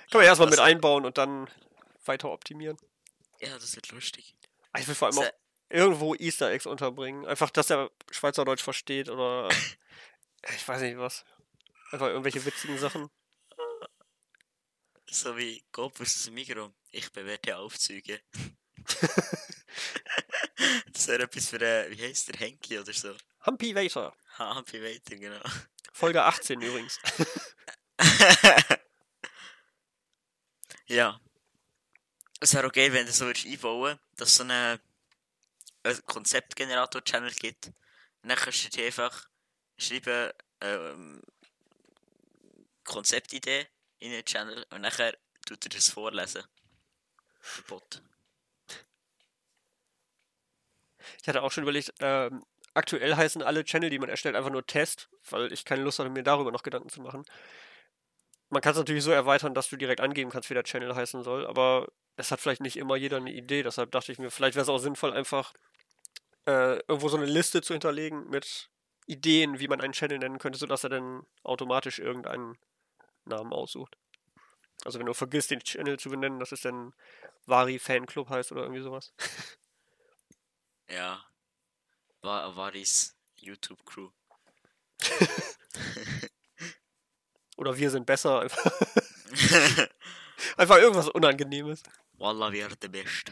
[0.10, 1.50] Kann man erstmal mit Was- einbauen und dann
[2.06, 2.78] weiter optimieren.
[3.39, 4.36] Ja, das wird lustig.
[4.72, 5.30] Ah, Ich will vor allem auch
[5.69, 7.26] irgendwo Easter Eggs unterbringen.
[7.26, 9.50] Einfach, dass er Schweizerdeutsch versteht oder
[10.56, 11.26] ich weiß nicht was.
[11.91, 13.10] Einfach irgendwelche witzigen Sachen.
[15.10, 16.74] So wie Gott aus dem Mikro.
[16.91, 18.22] Ich bewerte Aufzüge.
[20.91, 23.15] das wäre etwas für, äh, wie heißt der, Henki oder so.
[23.45, 24.15] Humpy Waiter.
[24.37, 25.41] Happy weiter, genau.
[25.91, 26.99] Folge 18 übrigens.
[30.87, 31.19] ja.
[32.39, 34.79] Es wäre auch geil, wenn du so würdest einbauen dass es so einen,
[35.83, 37.67] einen Konzeptgenerator-Channel gibt.
[37.67, 39.29] Und dann kannst du dir einfach
[39.77, 41.21] schreiben, ähm,
[42.83, 43.67] Konzeptidee
[43.99, 46.43] in den Channel und nachher tut er das vorlesen.
[47.57, 48.01] Der Bot.
[51.21, 54.65] Ich hatte auch schon überlegt, ähm, aktuell heißen alle Channel, die man erstellt, einfach nur
[54.65, 57.23] Test, weil ich keine Lust hatte, mir darüber noch Gedanken zu machen.
[58.49, 61.23] Man kann es natürlich so erweitern, dass du direkt angeben kannst, wie der Channel heißen
[61.23, 61.87] soll, aber
[62.17, 64.69] es hat vielleicht nicht immer jeder eine Idee, deshalb dachte ich mir, vielleicht wäre es
[64.69, 65.53] auch sinnvoll, einfach
[66.45, 68.69] äh, irgendwo so eine Liste zu hinterlegen mit
[69.07, 72.57] Ideen, wie man einen Channel nennen könnte, sodass er dann automatisch irgendeinen
[73.25, 73.97] Namen aussucht.
[74.85, 76.93] Also wenn du vergisst, den Channel zu benennen, dass es dann
[77.45, 79.13] Vari Fanclub heißt oder irgendwie sowas.
[80.93, 81.25] Ja.
[82.21, 84.12] War, Varis YouTube-Crew.
[87.58, 88.63] Oder wir sind besser, einfach,
[90.58, 91.82] einfach irgendwas Unangenehmes.
[92.13, 93.32] Wallah, wir are the best.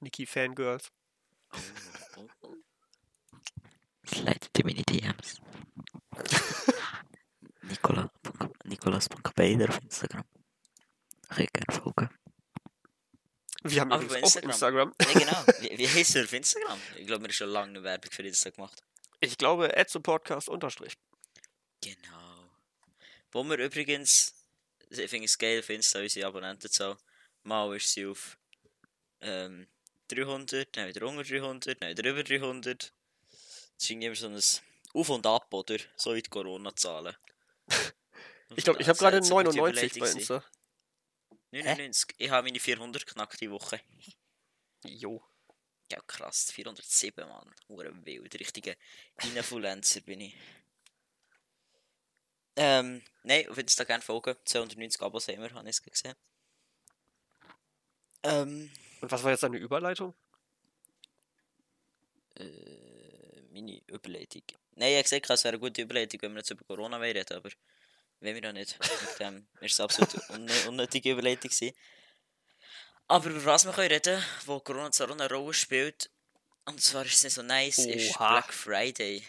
[0.00, 0.90] Niki Fangirls.
[1.52, 1.58] Oh,
[2.16, 2.54] oh, oh.
[4.12, 4.24] In
[4.64, 5.40] meine DMs.
[7.62, 8.10] Nicola,
[8.64, 10.24] Nicolas.beider auf Instagram.
[11.36, 12.10] Ich gerne folgen.
[13.70, 14.94] Wir haben übrigens auch Instagram.
[15.00, 15.44] Ja, genau.
[15.60, 16.80] Wie, wie heisst er auf Instagram?
[16.96, 18.82] Ich glaube, wir haben schon lange eine Werbung für Insta gemacht.
[19.20, 20.94] Ich glaube, add Podcast unterstrich.
[21.80, 22.50] Genau.
[23.32, 24.34] Wo wir übrigens,
[24.90, 26.96] ich finde es geil auf Insta, unsere Abonnentenzahl.
[27.42, 28.38] Mal ist sie auf
[29.20, 29.66] ähm,
[30.08, 32.92] 300, dann wieder unter 300, dann wieder über 300.
[33.32, 34.40] Das ist immer so ein
[34.94, 35.76] Auf und Ab, oder?
[35.96, 37.14] So wie die Corona-Zahlen.
[38.56, 40.20] Ich glaube, ich habe Das gerade hat so gute 99 Überleitung bei.
[40.20, 40.44] Insta.
[41.52, 42.14] 99.
[42.18, 43.80] Ich habe meine 400 knackt die Woche.
[44.84, 45.22] Jo.
[45.90, 46.50] Ja, krass.
[46.52, 47.54] 407, Mann.
[47.68, 48.34] Hure wild.
[48.38, 48.74] Richtiger
[49.22, 50.34] Influencer bin ich.
[52.56, 54.36] Ähm, nein, auf Insta gerne folgen.
[54.44, 56.14] 290 Abos haben wir, habe ich es gesehen.
[58.24, 60.14] Ähm, Und was war jetzt deine Überleitung?
[62.34, 64.42] äh, meine Überleitung.
[64.74, 67.24] Nein, ich habe gesagt, es wäre eine gute Überleitung, wenn wir jetzt über Corona reden,
[67.36, 67.50] aber
[68.20, 68.78] wenn wir ja nicht.
[68.78, 71.76] Mit dem ist es absolut unne unnötige Überleitung gewesen.
[73.06, 76.10] Aber über was wir können reden, wo Corona zwar auch eine Rolle spielt,
[76.66, 78.32] und zwar ist es nicht so nice, ist Oha.
[78.32, 79.24] Black Friday.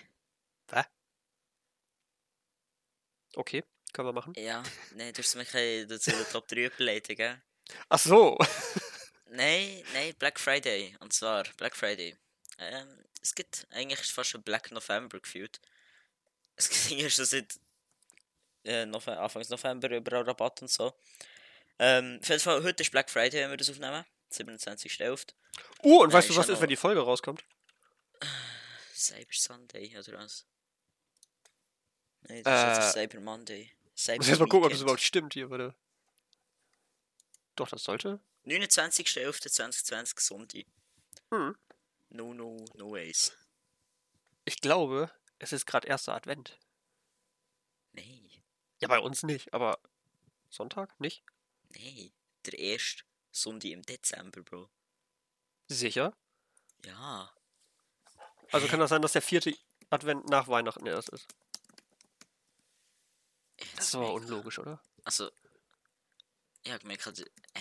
[3.36, 4.34] Okay, können wir machen.
[4.36, 4.64] Ja,
[4.96, 7.42] nein, du hast mich dazu die Top 3 überleitet, gell?
[7.88, 8.38] Ach so.
[9.32, 10.98] Nein, nein, Black Friday.
[11.00, 12.18] Und zwar Black Friday.
[12.58, 12.88] Ähm,
[13.22, 15.62] es gibt eigentlich ist fast schon Black November gefühlt.
[16.56, 17.60] Es gibt irgendwie schon seit
[18.64, 20.94] äh, Nove Anfang November überall Rabatt und so.
[21.80, 24.04] Ähm, auf jeden Fall, heute ist Black Friday, wenn wir das aufnehmen.
[24.32, 25.34] 27.11.
[25.84, 27.44] Uh, und Ja, weißt du, was ist, wenn die Folge rauskommt?
[28.94, 30.46] Cyber Sunday oder was?
[32.28, 33.72] Nee, das ist jetzt Äh, Cyber Monday.
[33.96, 35.74] Cyber Muss erst mal gucken, ob das überhaupt stimmt hier, warte.
[37.56, 38.20] Doch, das sollte.
[38.46, 40.66] 29.11.2020 Sonntag.
[41.32, 41.56] Hm.
[42.10, 43.32] No, no, no ways.
[44.46, 46.58] Ich glaube, es ist gerade erster Advent.
[48.82, 49.80] Ja, bei uns nicht, aber
[50.50, 51.24] Sonntag nicht?
[51.70, 52.12] nee.
[52.46, 54.70] Der erste Sonntag im Dezember, Bro.
[55.68, 56.16] Sicher?
[56.86, 57.32] Ja.
[58.52, 59.54] Also kann das sein, dass der vierte
[59.90, 61.28] Advent nach Weihnachten erst ist?
[63.60, 64.82] Jetzt Das ist merk- unlogisch, oder?
[65.04, 65.30] Also,
[66.64, 67.60] ich hab gemerkt, also, äh,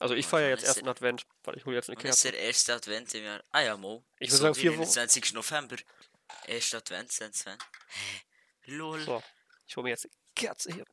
[0.00, 2.22] Also ich Oh, feiere jetzt ist ersten Advent, weil ich hole jetzt eine wann ist
[2.22, 2.30] Kerze.
[2.32, 3.42] der erste Advent im Jahr?
[3.50, 4.04] Ah ja, Mo.
[4.20, 4.78] Ich würde sagen vier Wochen.
[4.78, 5.32] 29.
[5.34, 5.76] November.
[6.46, 7.58] Erster Advent, sind Sven.
[7.88, 8.20] Hä?
[8.66, 9.00] Lol.
[9.04, 9.22] So,
[9.68, 10.84] ich hole mir jetzt eine Kerze hier.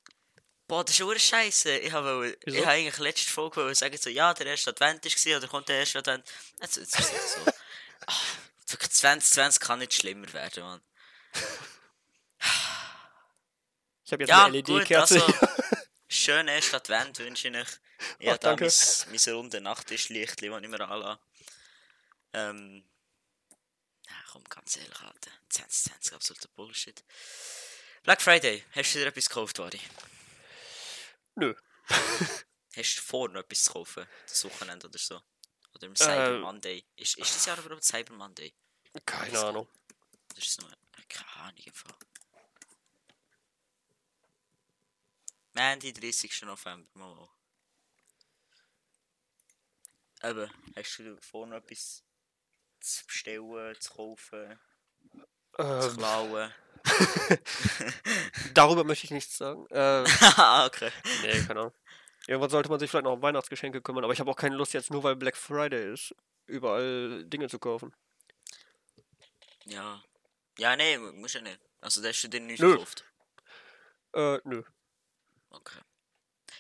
[0.68, 1.78] Boah, das ist schon scheiße.
[1.78, 5.38] Ich habe ich habe eigentlich letzte Folge sagen, so, ja, der erste Advent ist gewesen,
[5.38, 6.28] oder kommt der erste Advent.
[6.62, 7.42] Jetzt, jetzt ist es so.
[8.08, 8.14] Ah,
[8.68, 10.82] wirklich 2020 kann nicht schlimmer werden, Mann.
[14.04, 15.24] Ich habe jetzt Ja, eine LED-Kerze.
[15.26, 15.48] also,
[16.08, 17.68] schönen ersten Advent wünsche ich euch.
[18.20, 18.72] Ich Ach, habe da mein,
[19.26, 21.20] mein runde Nachttischlicht, das ich mir anlasse.
[22.34, 22.84] Ähm,
[24.08, 25.32] ja, komm, ganz ehrlich, Alter.
[25.50, 27.04] 2020 absoluter Bullshit.
[28.06, 29.82] Black Friday, hast du dir etwas gekauft, Wari?
[31.36, 31.54] Nö.
[32.76, 34.06] Hast du vor, noch etwas zu kaufen?
[34.28, 35.22] Das Wochenende oder so?
[35.74, 36.40] Oder im Cyber Äh.
[36.40, 36.86] Monday?
[36.98, 38.54] Ist, ist das Jahr überhaupt Cyber Monday?
[39.06, 39.68] Keine Ahnung.
[40.36, 40.70] Das ist nur.
[41.08, 41.96] Keine Ahnung Fall.
[45.54, 46.42] Mandy, 30.
[46.44, 47.30] November, mal.
[50.24, 52.04] Eben, hast du vor, noch etwas
[52.82, 54.60] zu bestellen, zu kaufen,
[55.12, 55.26] zu
[55.60, 56.54] Ähm, klauen?
[58.54, 59.66] darüber möchte ich nichts sagen.
[59.70, 60.02] Äh,
[60.66, 60.92] okay.
[61.22, 61.74] nee, keine Ahnung.
[62.28, 64.74] Irgendwann sollte man sich vielleicht noch um Weihnachtsgeschenke kümmern, aber ich habe auch keine Lust
[64.74, 66.16] jetzt, nur weil Black Friday ist,
[66.48, 67.94] überall Dinge zu kaufen.
[69.66, 70.04] Ja.
[70.58, 71.60] Ja, nee, mu- muss ja nicht.
[71.82, 72.72] Also, da hast du dir nichts Nö.
[72.74, 73.04] gekauft.
[74.14, 74.64] Äh, nö.
[75.50, 75.80] Okay.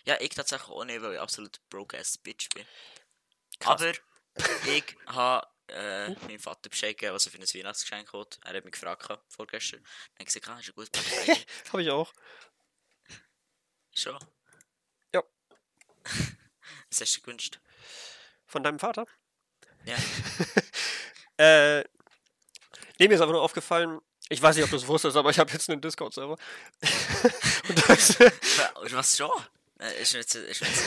[0.05, 2.65] Ja, ich tatsächlich auch nicht, weil ich absolut broke ass Bitch bin.
[3.59, 3.81] Krass.
[3.81, 3.91] Aber
[4.67, 8.39] ich habe äh, meinem Vater Bescheid gegeben, was er für ein Weihnachtsgeschenk hat.
[8.43, 9.81] Er hat mich gefragt vorgestern.
[9.81, 11.45] Dann habe ich gesagt, ah, ist ja gut, Black Friday.
[11.71, 12.13] Habe ich auch.
[13.95, 14.17] Schon.
[15.13, 15.23] Ja.
[16.89, 17.59] Was hast du gewünscht?
[18.45, 19.05] Von deinem Vater?
[19.85, 19.97] Ja.
[21.37, 21.81] Äh,
[22.97, 23.99] nee, mir ist einfach nur aufgefallen,
[24.29, 26.37] ich weiß nicht, ob du es wusstest, aber ich habe jetzt einen Discord-Server.
[27.67, 29.29] Und das, Wa- Was schon?
[29.81, 30.83] Äh, ist jetzt, ist jetzt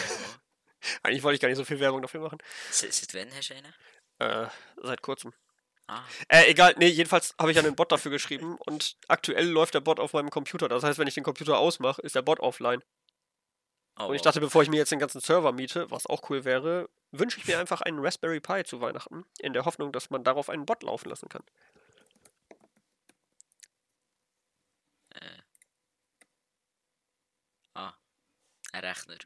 [1.02, 2.38] eigentlich wollte ich gar nicht so viel Werbung dafür machen.
[2.70, 3.74] seit wann hast du einen?
[4.18, 4.46] Äh,
[4.82, 5.32] seit kurzem.
[5.86, 9.80] Ah, Äh, egal, nee, jedenfalls habe ich einen Bot dafür geschrieben und aktuell läuft der
[9.80, 10.68] Bot auf meinem Computer.
[10.68, 12.82] Das heißt, wenn ich den Computer ausmache, ist der Bot offline.
[13.98, 16.44] oh, Und ich dachte, bevor ich mir jetzt den ganzen Server miete, was auch cool
[16.44, 20.24] wäre, wünsche ich mir einfach einen Raspberry Pi zu Weihnachten, in der Hoffnung, dass man
[20.24, 21.42] darauf einen Bot laufen lassen kann.
[27.74, 27.94] Ah,
[28.72, 29.16] ein Rechner.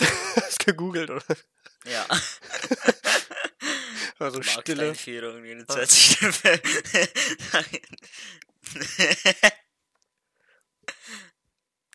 [0.36, 1.24] Hast gegoogelt, oder?
[1.84, 2.06] Ja.
[4.18, 4.86] Also Stille.
[4.86, 6.18] Markteinführung 29.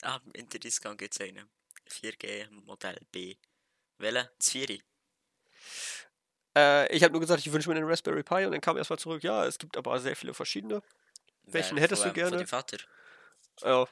[0.03, 1.49] ah, im Interdiscount gibt es einen.
[1.89, 3.35] 4G Modell B.
[3.97, 4.31] Welcher?
[4.37, 4.79] Das 4
[6.55, 8.99] Äh, ich habe nur gesagt, ich wünsche mir einen Raspberry Pi und dann kam erstmal
[8.99, 10.81] zurück, ja, es gibt aber sehr viele verschiedene.
[11.43, 12.19] Welchen Wer- hättest von du?
[12.21, 12.37] Von gerne?
[12.37, 12.77] deinem Vater?
[13.61, 13.87] Ja,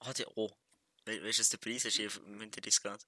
[0.00, 0.48] Ah, die, oh.
[1.04, 3.04] We weißt du, was der Preis ist hier im Interdiscount?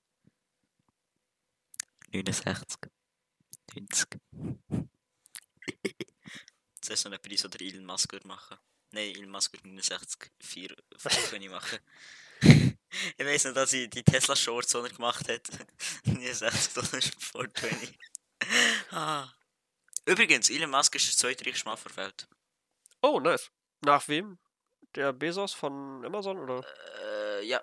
[2.13, 2.91] 69.
[3.75, 4.21] 90.
[6.81, 8.59] das ist so ein Preis, den Elon Musk würde machen.
[8.93, 11.79] Nein, Elon Musk würde 69, 4, 5 machen.
[12.43, 15.49] ich weiss noch, dass ich die Tesla Shorts, die er gemacht hat,
[16.05, 17.99] 69 Dollar vor 20.
[18.91, 19.29] ah.
[20.07, 22.29] Übrigens, Elon Musk ist der zweitreichste Mann der Welt.
[23.03, 23.51] Oh, nice.
[23.83, 24.39] Nach wem?
[24.95, 26.67] Der Bezos von Amazon oder?
[27.01, 27.63] Äh, ja.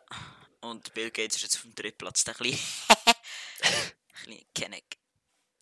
[0.61, 2.23] Und Bill Gates ist jetzt auf dem dritten Platz.
[2.23, 2.57] Der kleine.
[4.23, 4.97] kleine Kenneck.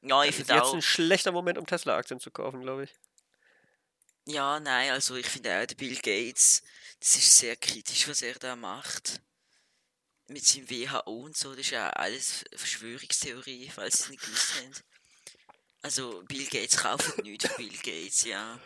[0.02, 0.74] Ja, ich Das ist finde jetzt auch.
[0.76, 2.94] ein schlechter Moment, um Tesla-Aktien zu kaufen, glaube ich.
[4.28, 6.64] Ja, nein, also ich finde auch, der Bill Gates,
[7.00, 9.22] das ist sehr kritisch, was er da macht.
[10.28, 14.56] Mit seinem WHO und so, das ist ja alles Verschwörungstheorie, falls sie es nicht gewusst
[14.56, 14.72] haben.
[15.84, 18.60] Also, Bill Gates kauft nichts von Bill Gates, ja.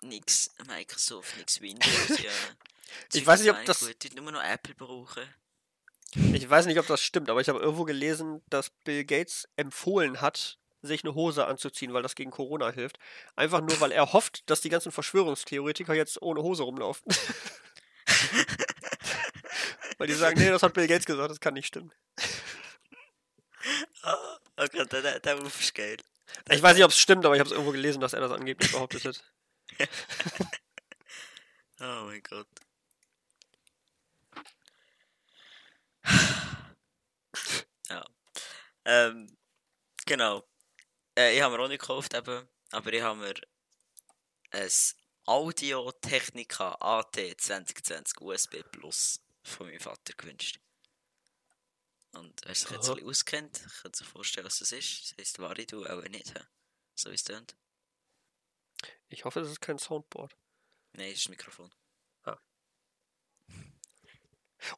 [0.00, 2.30] Nix Microsoft, nix Windows, ja.
[3.12, 5.22] Ich weiß nicht, ob das- Gut, nur noch Apple brauchen.
[6.34, 10.20] Ich weiß nicht, ob das stimmt, aber ich habe irgendwo gelesen, dass Bill Gates empfohlen
[10.20, 12.98] hat, sich eine Hose anzuziehen, weil das gegen Corona hilft.
[13.36, 17.06] Einfach nur, weil er hofft, dass die ganzen Verschwörungstheoretiker jetzt ohne Hose rumlaufen.
[19.98, 21.92] weil die sagen, nee, das hat Bill Gates gesagt, das kann nicht stimmen.
[24.56, 25.96] Oh Gott, der, der, Move ist geil.
[26.50, 28.32] Ich weiß nicht, ob es stimmt, aber ich habe es irgendwo gelesen, dass er das
[28.32, 29.24] angeblich behauptet hat.
[31.80, 32.46] Oh mein Gott.
[37.88, 38.04] ja.
[38.84, 39.36] Ähm,
[40.06, 40.44] genau.
[41.16, 43.34] Äh, ich habe mir auch nicht gekauft, eben, aber ich habe mir
[44.50, 44.70] ein
[45.26, 50.58] Audio Technica AT 2020 USB Plus von meinem Vater gewünscht.
[52.12, 55.12] Und er sich jetzt ein bisschen auskennt, ich kann sich vorstellen, was das ist.
[55.12, 56.42] Das heisst Varidu, aber nicht, hä?
[56.94, 57.56] so wie es tönt.
[59.08, 60.36] Ich hoffe, es ist kein Soundboard.
[60.92, 61.72] Nein, das ist das Mikrofon.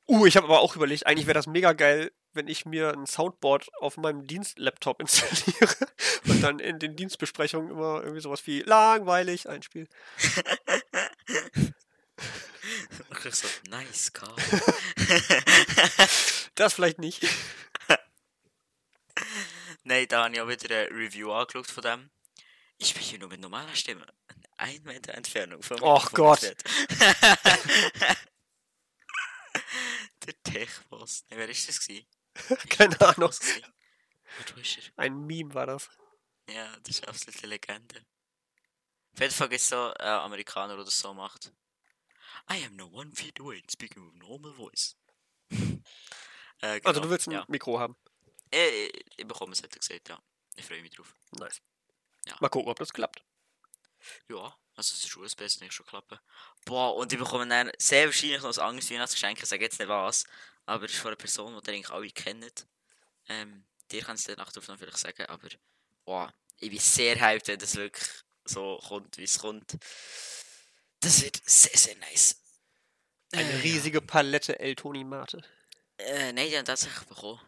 [0.06, 3.06] Uh, ich habe aber auch überlegt, eigentlich wäre das mega geil, wenn ich mir ein
[3.06, 5.76] Soundboard auf meinem Dienstlaptop installiere
[6.26, 9.88] und dann in den Dienstbesprechungen immer irgendwie sowas wie langweilig einspiele.
[13.30, 14.34] So, nice, Karl.
[16.54, 17.26] Das vielleicht nicht.
[19.82, 22.10] Nein, da habe ich auch wieder eine Review angeschaut von dem.
[22.78, 24.06] Ich hier nur mit normaler Stimme.
[24.56, 26.42] Ein Meter Entfernung vom Och Gott.
[30.26, 31.24] Der Tech-Boss.
[31.28, 32.06] Wer ist das gewesen?
[32.68, 33.32] Keine Ahnung.
[34.96, 35.88] Ein Meme war das.
[36.48, 38.04] Ja, das ist absolut eine Legende.
[39.14, 41.52] Auf jeden Fall gibt es so äh, Amerikaner, der das so macht.
[42.50, 44.96] I am no one feet away, speaking with normal voice.
[45.50, 45.80] äh,
[46.60, 47.44] Also genau, du willst ein ja.
[47.48, 47.96] Mikro haben.
[48.50, 50.18] Ich, ich, ich bekomme es, hat er gesagt, ja.
[50.56, 51.14] Ich freue mich drauf.
[51.38, 51.62] Nice.
[52.26, 52.36] Ja.
[52.40, 53.24] Mal gucken, ob das klappt.
[54.28, 56.18] Ja, also es ist USB, es nicht schon klappen.
[56.64, 59.88] Boah, und ich bekomme dann sehr wahrscheinlich noch ein anderes Weihnachtsgeschenk, ich sage jetzt nicht
[59.88, 60.24] was,
[60.66, 62.66] aber es ist von einer Person, die ihr eigentlich alle kennt.
[63.28, 65.48] Ähm, dir kann es der Nachtaufnahme vielleicht sagen, aber
[66.04, 68.08] boah, ich bin sehr hyped, wenn das wirklich
[68.44, 69.76] so kommt, wie es kommt.
[71.00, 72.36] Das wird sehr, sehr nice.
[73.32, 75.42] Eine Äh, riesige Palette El Toni Mate.
[75.98, 77.40] Äh, nein, die haben tatsächlich bekommen.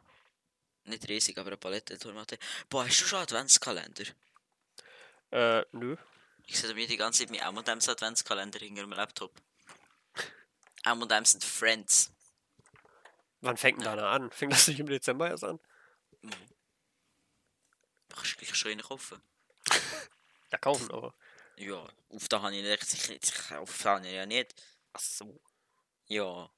[0.84, 2.38] Nicht riesig, aber eine Palette Tomate.
[2.68, 4.04] Boah, hast du schon Adventskalender?
[5.30, 5.96] Äh, nö.
[6.46, 9.32] Ich sehe mir die ganze Zeit mit M&M's Adventskalender hinter dem Laptop.
[10.84, 12.12] M&M's sind Friends.
[13.40, 14.30] Wann fängt denn da einer an?
[14.30, 15.60] Fängt das nicht im Dezember erst an?
[16.22, 16.30] Du
[18.16, 19.20] kannst gleich schon einen kaufen.
[20.52, 21.12] Ja, kaufen aber.
[21.56, 23.24] Ja, auf da habe ich nicht.
[23.24, 24.54] Ich kaufe da habe ich ja nicht.
[24.92, 25.40] Ach so.
[26.06, 26.48] Ja.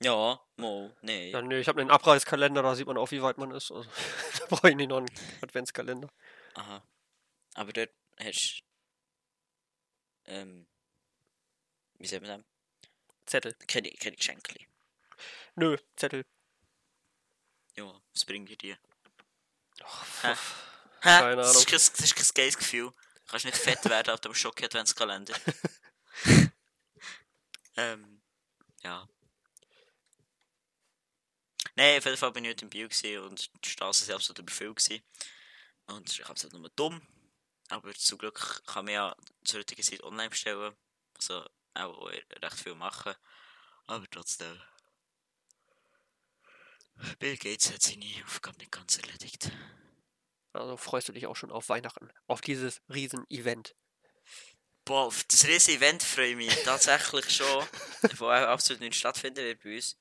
[0.00, 1.30] Ja, mo, nee.
[1.32, 3.72] Ja, nee, ich habe einen Abreißkalender, da sieht man auch, wie weit man ist.
[3.72, 3.90] Also,
[4.38, 5.10] da brauche ich nicht noch einen
[5.42, 6.08] Adventskalender.
[6.54, 6.82] Aha.
[7.54, 8.62] Aber dort hast
[10.26, 10.66] ähm,
[11.98, 12.46] wie sagt man das?
[13.26, 13.54] Zettel.
[13.68, 14.66] Keine, keine Geschenkli.
[15.54, 16.24] Nö, Zettel.
[17.76, 18.76] Ja, was bringt dir die?
[19.82, 20.54] Ach, pf.
[21.02, 21.08] Hä?
[21.08, 21.66] Keine das, ist Ahnung.
[21.70, 22.90] das ist kein geiles Gefühl.
[22.90, 25.34] Du kannst nicht fett werden auf dem Schocki-Adventskalender.
[27.76, 28.22] ähm,
[28.82, 29.08] ja.
[31.76, 32.88] Nein, auf jeden Fall bin ich heute im Bio
[33.26, 35.02] und die Straßen sind absolut überfüllt gewesen.
[35.86, 37.00] Und ich habe es halt nur dumm.
[37.70, 40.76] Aber zum Glück kann man ja zur heutigen Zeit online bestellen.
[41.14, 43.14] Also auch recht viel machen.
[43.86, 44.60] Aber trotzdem.
[47.18, 49.50] Bill Gates hat seine Aufgabe nicht ganz erledigt.
[50.52, 52.10] Also freust du dich auch schon auf Weihnachten.
[52.26, 53.74] Auf dieses Riesen-Event.
[54.84, 57.66] Boah, auf das riesige Event freue ich mich tatsächlich schon,
[58.16, 59.96] wo auch absolut nicht stattfinden wird bei uns.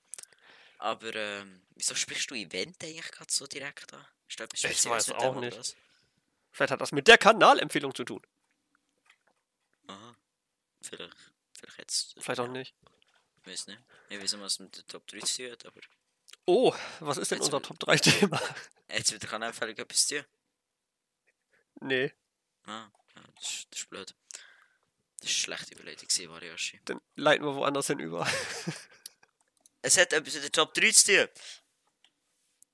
[0.79, 4.05] Aber ähm, wieso sprichst du Event eigentlich gerade so direkt an?
[4.27, 5.58] Ist da etwas Ich weiß auch nicht.
[5.58, 5.75] was?
[6.51, 8.21] Vielleicht hat das mit der Kanalempfehlung zu tun.
[9.88, 10.15] Aha.
[10.81, 11.15] Vielleicht,
[11.57, 12.15] vielleicht jetzt.
[12.19, 12.75] Vielleicht auch nicht.
[13.41, 13.79] Ich weiß nicht.
[14.09, 15.81] Ich weiß nicht, was mit der Top 3 zu tun hat, aber
[16.45, 18.41] Oh, was ist denn Jetzt unser Top 3 Thema?
[18.89, 20.25] jetzt wieder kann einfach etwas zu tun.
[21.81, 22.13] Nee,
[22.65, 24.15] Ah, ja, das, ist, das ist blöd.
[25.21, 26.79] Das ist schlecht überlegt, gewesen, Variashi.
[26.85, 28.27] dann leiten wir woanders hin über.
[29.81, 31.29] Es hat etwas mit der Top 3 zu tun.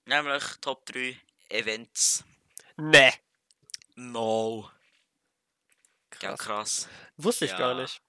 [0.05, 2.23] Nämlich Top 3 Events.
[2.77, 3.13] nee.
[3.95, 4.69] No.
[6.21, 6.39] Ja, Krass.
[6.39, 6.89] krass.
[7.17, 7.57] Wusste ich Ja.
[7.57, 8.01] gar nicht.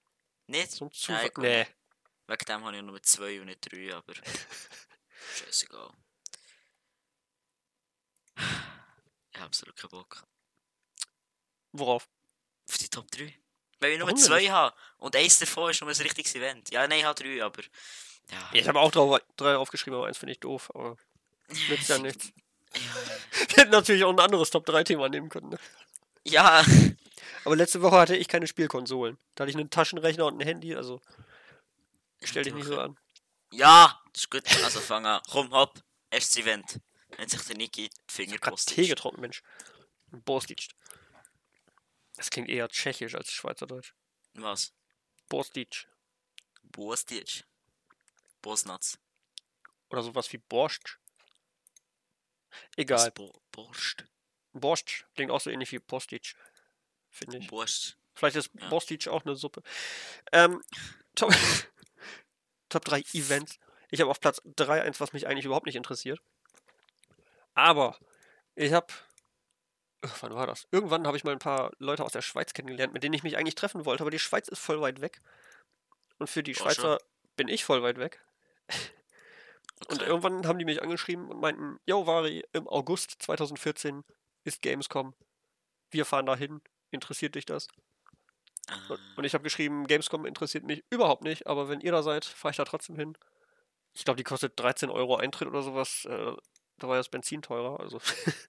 [0.47, 0.79] Nicht?
[0.81, 1.29] Nein, Zufall.
[1.31, 1.43] komm.
[1.43, 1.67] Nee.
[2.27, 4.13] Wegen dem habe ich nur zwei und nicht drei, aber.
[5.35, 5.89] Scheißegal.
[8.37, 10.23] Ich habe absolut keinen Bock.
[11.73, 12.07] Worauf?
[12.69, 13.33] Auf die Top 3.
[13.79, 14.75] Weil ich nur Warum zwei habe.
[14.97, 16.71] Und eins davon ist nur ein richtiges Event.
[16.71, 17.61] Ja, nein, ich habe drei, aber.
[18.31, 18.49] Ja.
[18.53, 18.91] Ich habe auch
[19.35, 20.69] drei aufgeschrieben, aber eins finde ich doof.
[20.73, 20.97] Aber
[21.69, 22.31] nützt ja nichts.
[22.75, 22.81] Ja.
[23.49, 25.49] Wir hätten natürlich auch ein anderes Top 3 Thema nehmen können.
[25.49, 25.59] Ne?
[26.23, 26.63] ja.
[27.45, 29.17] Aber letzte Woche hatte ich keine Spielkonsolen.
[29.35, 31.01] Da hatte ich einen Taschenrechner und ein Handy, also
[32.21, 32.97] stell dich nicht so an.
[33.51, 34.43] Ja, das ist gut.
[34.63, 35.21] Also fang an.
[35.29, 35.81] Komm, hopp.
[36.09, 36.81] Erstes Event.
[37.15, 38.75] Wenn sich der Niki Finger postet.
[38.75, 39.41] Tee getrunken, Mensch.
[40.11, 40.67] Borstic.
[42.15, 43.93] Das klingt eher tschechisch als Schweizerdeutsch.
[44.33, 44.73] Was?
[45.29, 45.87] Borstic.
[46.71, 47.43] Bostić.
[48.41, 48.99] Bosnatz.
[49.89, 50.99] Oder sowas wie Borscht.
[52.75, 53.11] Egal.
[53.11, 54.05] Bo Borscht.
[54.53, 56.35] Borscht klingt auch so ähnlich wie Postic.
[57.09, 57.47] Finde ich.
[57.47, 57.97] Borscht.
[58.13, 58.69] Vielleicht ist Ja.
[58.69, 59.61] Borstic auch eine Suppe.
[60.31, 60.61] Ähm,
[61.15, 61.31] Top,
[62.69, 63.59] Top 3 Events.
[63.89, 66.19] Ich habe auf Platz 3 eins, was mich eigentlich überhaupt nicht interessiert.
[67.53, 67.97] Aber
[68.55, 68.87] ich habe.
[70.21, 70.67] Wann war das?
[70.71, 73.35] Irgendwann habe ich mal ein paar Leute aus der Schweiz kennengelernt, mit denen ich mich
[73.37, 75.21] eigentlich treffen wollte, aber die Schweiz ist voll weit weg.
[76.19, 76.99] Und für die Schweizer
[77.35, 78.23] bin ich voll weit weg.
[79.87, 84.03] Und irgendwann haben die mich angeschrieben und meinten, yo Vari, im August 2014
[84.43, 85.13] ist Gamescom.
[85.91, 86.61] Wir fahren dahin.
[86.89, 87.67] Interessiert dich das?
[88.67, 92.25] Ah, Und- ich habe geschrieben, Gamescom interessiert mich überhaupt nicht, aber wenn ihr da seid,
[92.25, 93.17] fahre ich da trotzdem hin.
[93.93, 96.05] Ich glaube, die kostet 13 Euro Eintritt oder sowas.
[96.05, 96.33] Äh,
[96.77, 97.79] da war ja das Benzin teurer.
[97.79, 97.99] Also.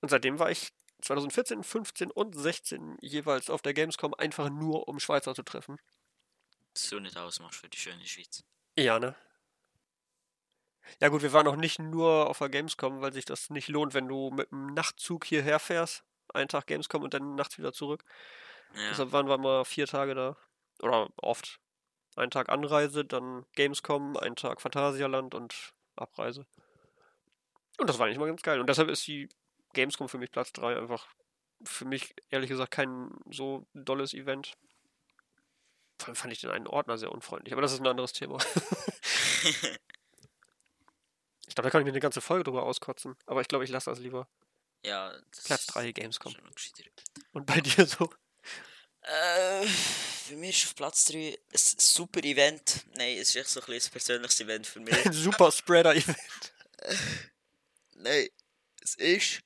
[0.00, 0.72] Und seitdem war ich
[1.02, 5.78] 2014, 15 und 16 jeweils auf der Gamescom einfach nur, um Schweizer zu treffen.
[6.74, 8.44] Das du nicht ausmachst für die schöne Schweiz.
[8.78, 9.14] Ja, ne?
[11.00, 13.94] Ja gut, wir waren auch nicht nur auf der Gamescom, weil sich das nicht lohnt,
[13.94, 18.04] wenn du mit einem Nachtzug hierher fährst, einen Tag Gamescom und dann nachts wieder zurück.
[18.74, 18.90] Ja.
[18.90, 20.36] Deshalb waren wir mal vier Tage da.
[20.80, 21.60] Oder oft.
[22.16, 26.46] Einen Tag Anreise, dann Gamescom, einen Tag Phantasialand und Abreise.
[27.78, 28.58] Und das war eigentlich mal ganz geil.
[28.60, 29.28] Und deshalb ist die
[29.74, 31.06] Gamescom für mich Platz 3 einfach
[31.62, 34.56] für mich ehrlich gesagt kein so dolles Event.
[35.98, 38.38] Vor allem fand ich den einen Ordner sehr unfreundlich, aber das ist ein anderes Thema.
[41.56, 43.16] glaube, da kann ich mir eine ganze Folge drüber auskotzen.
[43.26, 44.28] Aber ich glaube, ich lasse das lieber.
[44.84, 45.12] ja.
[45.30, 46.34] Das Platz 3 Gamescom.
[47.32, 48.12] Und bei dir so?
[49.00, 52.84] Äh, für mich ist auf Platz 3 ein super Event.
[52.96, 54.94] Nein, es ist echt so ein, bisschen ein persönliches Event für mich.
[55.06, 56.54] Ein super Spreader-Event.
[57.94, 58.28] Nein,
[58.82, 59.40] es ist.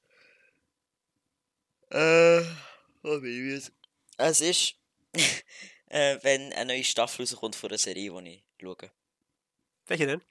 [1.91, 2.41] Äh.
[2.41, 3.73] Ich jetzt?
[4.17, 4.75] Es ist.
[5.87, 8.91] äh, wenn eine neue Staffel rauskommt von einer Serie, die ich schaue.
[9.87, 10.23] Welche denn?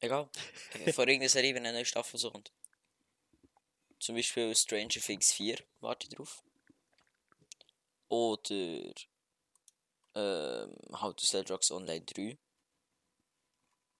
[0.00, 0.28] Egal.
[0.94, 2.52] Von irgendeiner Serie, wenn eine neue Staffel rauskommt.
[3.98, 6.42] Zum Beispiel Stranger Things 4, warte ich drauf.
[8.08, 8.94] Oder.
[10.14, 12.36] Ähm, How to Sell Drugs Online 3.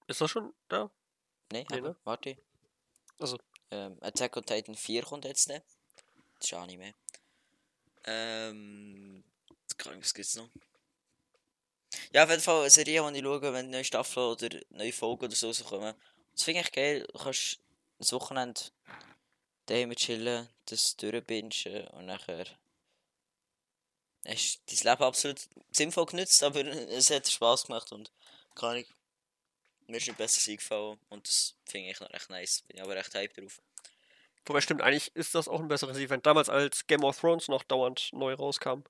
[0.09, 0.91] Ist das schon da?
[1.53, 1.97] Nein, Nee, ne?
[2.05, 2.37] warte.
[3.19, 3.39] Also.
[3.71, 5.63] Ähm, Attack on Titan 4 kommt jetzt nicht.
[6.39, 6.95] Das ist Anime.
[8.05, 9.23] Ähm.
[9.77, 10.49] keine Ahnung, Was gibt's noch?
[12.13, 15.25] Ja, auf jeden Fall eine Serie, die ich schaue, wenn neue Staffel oder neue Folgen
[15.25, 15.95] oder so rauskommen.
[16.33, 17.07] Das finde ich geil.
[17.13, 17.59] Du kannst
[18.01, 18.61] ein Wochenende
[19.67, 22.47] daheim chillen, das durchbingen und nachher.
[24.27, 28.13] Hast dein Leben absolut sinnvoll genützt, aber es hat Spaß gemacht und
[28.55, 28.85] keine Ahnung.
[29.87, 32.63] Mir ist nicht besser eingefallen und das finde ich noch recht nice.
[32.69, 33.61] Bin ich aber recht hype drauf.
[34.47, 36.27] Wobei stimmt, eigentlich ist das auch ein besseres Event.
[36.27, 38.83] Damals, als Game of Thrones noch dauernd neu rauskam.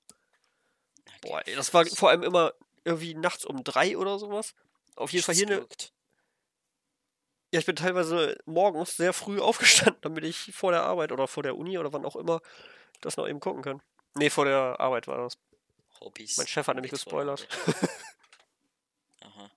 [1.21, 2.53] Boah, ey, das war vor allem immer
[2.83, 4.53] irgendwie nachts um drei oder sowas.
[4.95, 5.67] Auf jeden Fall hier eine.
[7.53, 11.43] Ja, ich bin teilweise morgens sehr früh aufgestanden, damit ich vor der Arbeit oder vor
[11.43, 12.41] der Uni oder wann auch immer
[13.01, 13.81] das noch eben gucken kann.
[14.15, 15.37] Nee, vor der Arbeit war das.
[15.99, 16.37] Hobbys.
[16.37, 17.47] Mein Chef hat nämlich gespoilert.
[19.21, 19.51] Aha.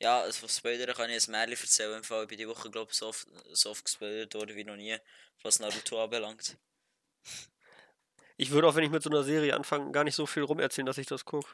[0.00, 1.98] Ja, also von Spoiler kann ich ein Märchen erzählen.
[1.98, 4.64] Im Fall, ich bin die Woche, glaube ich, so oft, so oft gespoilert worden wie
[4.64, 4.96] noch nie,
[5.42, 6.56] was Naruto anbelangt.
[8.40, 10.86] Ich würde auch, wenn ich mit so einer Serie anfange, gar nicht so viel rumerzählen,
[10.86, 11.50] dass ich das gucke.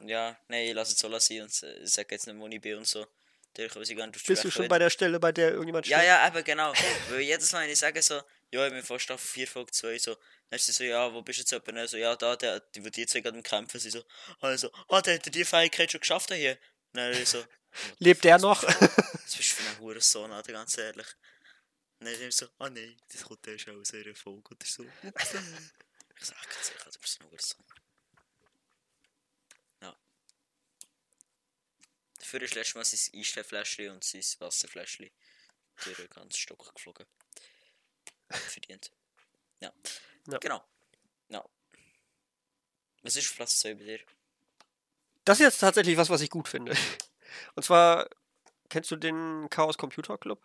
[0.00, 2.88] Ja, nein, ich lasse es so sein und äh, sage jetzt wo ich bin und
[2.88, 3.06] so.
[4.26, 6.08] Bist du schon bei der Stelle, bei der irgendjemand Ja, stirbt?
[6.08, 6.72] ja, eben genau.
[7.08, 8.20] Weil jedes Mal, wenn ich sage so,
[8.50, 10.14] ja, ich bin vor Staffel 4, Folge 2, so,
[10.50, 11.88] dann ist sie so, ja, wo bist du jetzt jemand?
[11.88, 14.02] So, ja, da, der, die, wo die zwei gerade im Kämpfen sind, so,
[14.40, 16.58] also, ah, der hat die Fähigkeit schon geschafft hier.
[16.92, 17.42] Dann so,
[17.98, 18.62] Lebt der noch?
[18.64, 21.06] das bist du für einen Hurensohn, Alter, ganz ehrlich.
[22.06, 24.84] Dann ist so, ah nein, das kommt erst aus einer Folge oder so.
[24.84, 25.10] Ich
[26.24, 27.64] sag, ganz ehrlich, du bist ein Hurensohn.
[29.82, 29.96] Ja.
[32.20, 35.10] Dafür ist letztes Mal sein Eissteinfläschchen und sein Wasserfläschchen
[35.82, 37.06] durch den ganzen Stock geflogen.
[38.30, 38.92] Verdient.
[39.58, 39.72] Ja.
[40.28, 40.38] Ja.
[40.38, 40.64] Genau.
[41.28, 41.44] Ja.
[43.02, 44.00] Was ist Platz 2 bei dir?
[45.24, 46.76] Das ist jetzt tatsächlich was, was ich gut finde.
[47.56, 48.08] Und zwar,
[48.68, 50.40] kennst du den Chaos Computer Club?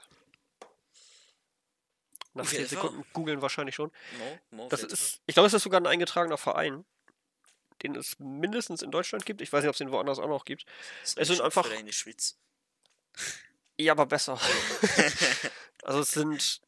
[2.33, 2.81] Nach Auf 10 jeden Fall.
[2.83, 3.91] Sekunden googeln wahrscheinlich schon.
[4.51, 6.85] Mo Das ist, ich glaube, es ist sogar ein eingetragener Verein,
[7.83, 9.41] den es mindestens in Deutschland gibt.
[9.41, 10.63] Ich weiß nicht, ob es den woanders auch noch gibt.
[10.63, 10.73] Fall.
[11.03, 12.37] es Das sind einfach- in der Schweiz.
[13.77, 14.39] Ja, aber besser.
[15.83, 16.61] also es sind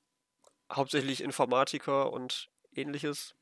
[0.72, 3.36] hauptsächlich Informatiker und ähnliches.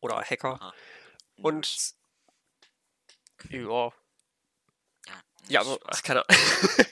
[0.00, 0.60] Oder Hacker.
[0.60, 0.74] Aha.
[1.36, 1.94] Und-.
[3.48, 3.58] Ja.
[3.58, 3.92] Ja,
[5.48, 6.40] Ja, aber ach, keine Ahnung.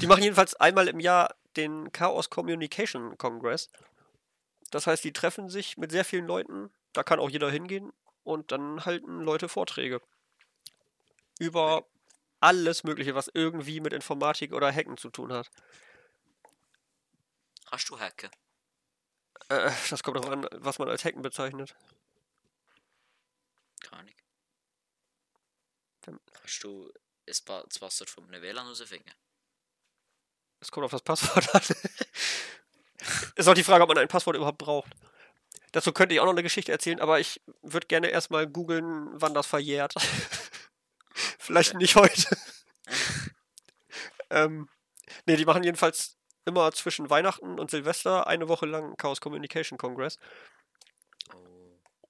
[0.00, 3.68] Die machen jedenfalls einmal im Jahr den Chaos Communication Congress.
[4.70, 7.92] Das heißt, die treffen sich mit sehr vielen Leuten, da kann auch jeder hingehen
[8.24, 10.00] und dann halten Leute Vorträge
[11.38, 11.86] über
[12.40, 15.50] alles Mögliche, was irgendwie mit Informatik oder Hacken zu tun hat.
[17.66, 18.30] Kannst du hacken?
[19.48, 21.74] Äh, das kommt darauf an, was man als Hacken bezeichnet.
[23.80, 24.14] Keine Ahnung.
[26.32, 26.92] Kannst du
[27.26, 29.12] das Pa- das Passwort von einem WLAN rausfinden?
[30.62, 31.60] Es kommt auf das Passwort an.
[33.34, 34.92] Ist auch die Frage, ob man ein Passwort überhaupt braucht.
[35.72, 39.34] Dazu könnte ich auch noch eine Geschichte erzählen, aber ich würde gerne erstmal googeln, wann
[39.34, 39.94] das verjährt.
[41.38, 42.36] Vielleicht nicht heute.
[44.30, 44.68] ähm,
[45.26, 50.18] nee, die machen jedenfalls immer zwischen Weihnachten und Silvester eine Woche lang Chaos Communication Congress.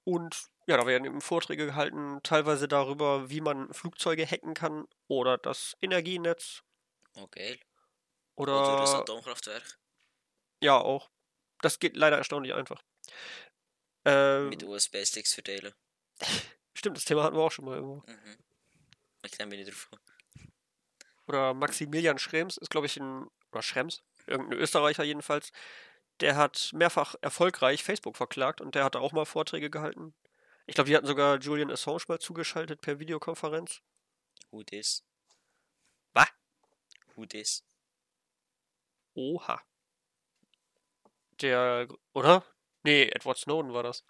[0.03, 5.39] Und ja, da werden eben Vorträge gehalten, teilweise darüber, wie man Flugzeuge hacken kann oder
[5.39, 6.61] das Energienetz
[7.31, 7.57] geil.
[8.35, 9.77] Oder Oder das Atomkraftwerk
[10.61, 11.09] Ja, auch.
[11.61, 12.81] Das geht leider erstaunlich einfach.
[14.05, 15.73] Ähm, mit USB-Sticks verteilen.
[16.73, 18.03] stimmt, das Thema hatten wir auch schon mal irgendwo.
[18.05, 18.37] Mhm.
[19.25, 20.03] Ich bin ich drauf gekommen.
[21.27, 25.51] Oder Maximilian Schrems ist, glaube ich, ein, oder Schrems, irgendein Österreicher jedenfalls,
[26.19, 30.13] der hat mehrfach erfolgreich Facebook verklagt und der hat auch mal Vorträge gehalten.
[30.65, 33.81] Ich glaube, die hatten sogar Julian Assange mal zugeschaltet per Videokonferenz.
[34.51, 35.03] Who this?
[36.13, 36.27] Was?
[37.15, 37.63] Who this?
[39.15, 39.61] Oha.
[41.41, 42.43] Der, oder?
[42.83, 44.03] Nee, Edward Snowden war das.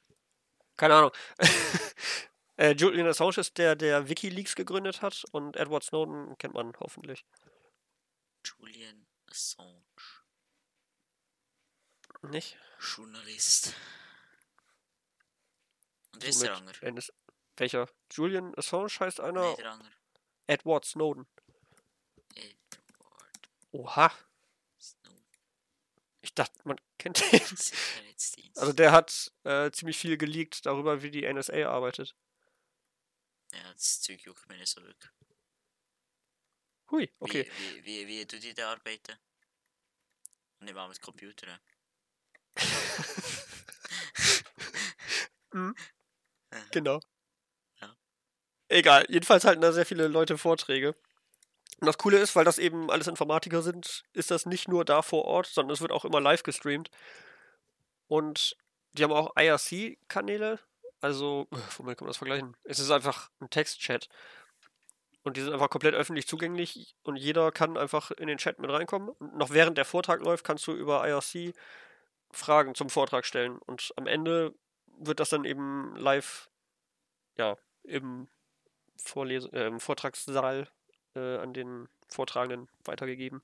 [0.78, 1.12] Keine Ahnung.
[2.58, 7.26] äh, Julian Assange ist der, der Wikileaks gegründet hat und Edward Snowden kennt man hoffentlich.
[8.46, 9.84] Julian Assange.
[12.24, 12.58] Nicht?
[12.80, 13.76] Journalist.
[16.14, 17.04] Und wer der andere?
[17.58, 17.90] Welcher?
[18.12, 19.92] Julian Assange heißt einer andere.
[20.48, 21.28] Edward Snowden.
[22.36, 24.12] Edward Oha.
[26.34, 27.42] Ich dachte, man kennt den.
[28.56, 32.16] Also der hat äh, ziemlich viel geleakt darüber, wie die NSA arbeitet.
[33.54, 35.12] ja, das Zeug juckt mir nicht so wirklich.
[36.90, 37.48] Hui, okay.
[37.58, 39.16] Wie, wie, wie, wie tut die da arbeiten?
[40.60, 41.60] Nicht mal mit Computern.
[46.72, 47.00] Genau.
[47.80, 47.96] Ja.
[48.70, 50.96] Egal, jedenfalls halten da sehr viele Leute Vorträge.
[51.84, 55.02] Und das Coole ist, weil das eben alles Informatiker sind, ist das nicht nur da
[55.02, 56.90] vor Ort, sondern es wird auch immer live gestreamt.
[58.08, 58.56] Und
[58.94, 60.60] die haben auch IRC-Kanäle.
[61.02, 62.56] Also, womit kann man das vergleichen?
[62.64, 64.08] Es ist einfach ein Textchat.
[65.24, 68.72] Und die sind einfach komplett öffentlich zugänglich und jeder kann einfach in den Chat mit
[68.72, 69.10] reinkommen.
[69.10, 71.54] Und noch während der Vortrag läuft, kannst du über IRC
[72.32, 73.58] Fragen zum Vortrag stellen.
[73.58, 74.56] Und am Ende
[75.00, 76.50] wird das dann eben live,
[77.36, 78.30] ja, im,
[78.96, 80.70] Vorles äh, im Vortragssaal
[81.16, 83.42] äh, an den Vortragenden weitergegeben.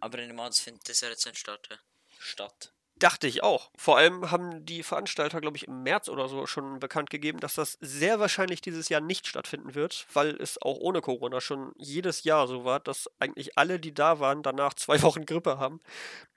[0.00, 1.80] Aber in dem Monat findet das ja jetzt nicht statt.
[2.18, 2.72] Statt.
[2.98, 3.70] Dachte ich auch.
[3.76, 7.54] Vor allem haben die Veranstalter, glaube ich, im März oder so schon bekannt gegeben, dass
[7.54, 12.24] das sehr wahrscheinlich dieses Jahr nicht stattfinden wird, weil es auch ohne Corona schon jedes
[12.24, 15.80] Jahr so war, dass eigentlich alle, die da waren, danach zwei Wochen Grippe haben.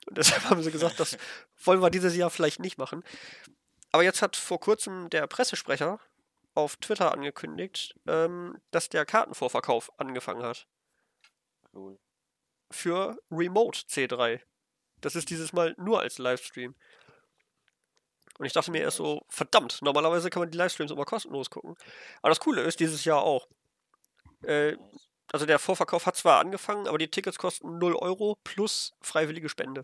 [0.08, 1.18] Und deshalb haben sie gesagt, das
[1.64, 3.04] wollen wir dieses Jahr vielleicht nicht machen.
[3.92, 6.00] Aber jetzt hat vor kurzem der Pressesprecher
[6.56, 10.68] auf Twitter angekündigt, ähm, dass der Kartenvorverkauf angefangen hat
[11.74, 12.00] Lol.
[12.72, 14.42] für Remote C3.
[15.02, 16.76] Das ist dieses Mal nur als Livestream.
[18.40, 21.76] Und ich dachte mir erst so, verdammt, normalerweise kann man die Livestreams immer kostenlos gucken.
[22.22, 23.48] Aber das Coole ist, dieses Jahr auch.
[24.44, 24.78] Äh,
[25.34, 29.84] also der Vorverkauf hat zwar angefangen, aber die Tickets kosten 0 Euro plus freiwillige Spende.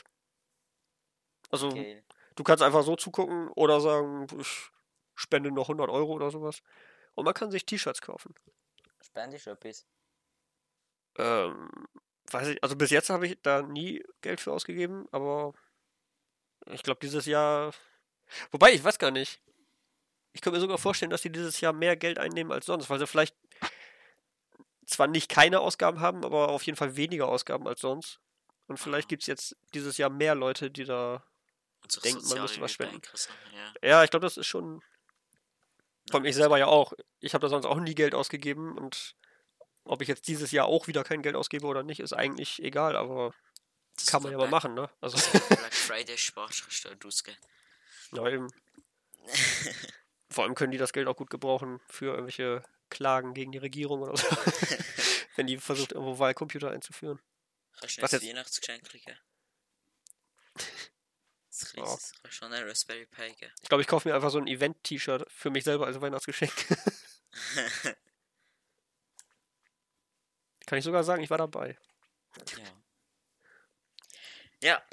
[1.50, 2.04] Also Okay.
[2.36, 4.70] du kannst einfach so zugucken oder sagen, ich
[5.18, 6.62] spende noch 100 Euro oder sowas.
[7.16, 8.34] Und man kann sich T-Shirts kaufen.
[9.02, 9.86] Spendest du etwas?
[11.18, 11.70] Ähm,
[12.32, 15.54] weiß ich, also bis jetzt habe ich da nie Geld für ausgegeben, aber
[16.68, 17.74] ich glaube dieses Jahr.
[18.52, 19.42] Wobei, ich weiß gar nicht.
[20.34, 23.00] Ich könnte mir sogar vorstellen, dass die dieses Jahr mehr Geld einnehmen als sonst, weil
[23.00, 23.36] sie vielleicht
[24.86, 28.20] zwar nicht keine Ausgaben haben, aber auf jeden Fall weniger Ausgaben als sonst.
[28.68, 31.24] Und vielleicht gibt es jetzt dieses Jahr mehr Leute, die da.
[32.04, 33.02] Denkt, man müsste was spenden.
[33.82, 33.90] Ja.
[33.90, 34.84] Ja, ich glaube, das ist schon.
[36.12, 36.94] Von ich selber ja auch.
[37.20, 39.16] Ich habe da sonst auch nie Geld ausgegeben und
[39.84, 42.96] ob ich jetzt dieses Jahr auch wieder kein Geld ausgebe oder nicht, ist eigentlich egal,
[42.96, 43.34] aber
[43.98, 44.90] Das kann man ja mal machen, ne?
[45.02, 46.18] Also, Black Friday
[47.06, 47.38] ausgeben.
[48.12, 48.48] ja, eben.
[50.30, 54.02] Vor allem können die das Geld auch gut gebrauchen für irgendwelche Klagen gegen die Regierung
[54.02, 54.28] oder so.
[55.36, 57.20] Wenn die versucht, irgendwo Wahlcomputer einzuführen.
[57.82, 58.26] Du Was jetzt?
[58.26, 59.18] Weihnachtsgeschenk kriegen?
[61.60, 61.84] Das Ja.
[62.24, 63.54] Du schon einen Raspberry Pi geben.
[63.62, 66.54] Ich glaube, ich kaufe mir einfach so ein Event-T-Shirt für mich selber als Weihnachtsgeschenk.
[70.66, 71.78] Kann ich sogar sagen, ich war dabei.
[72.58, 72.66] Ja.
[74.62, 74.84] Ja.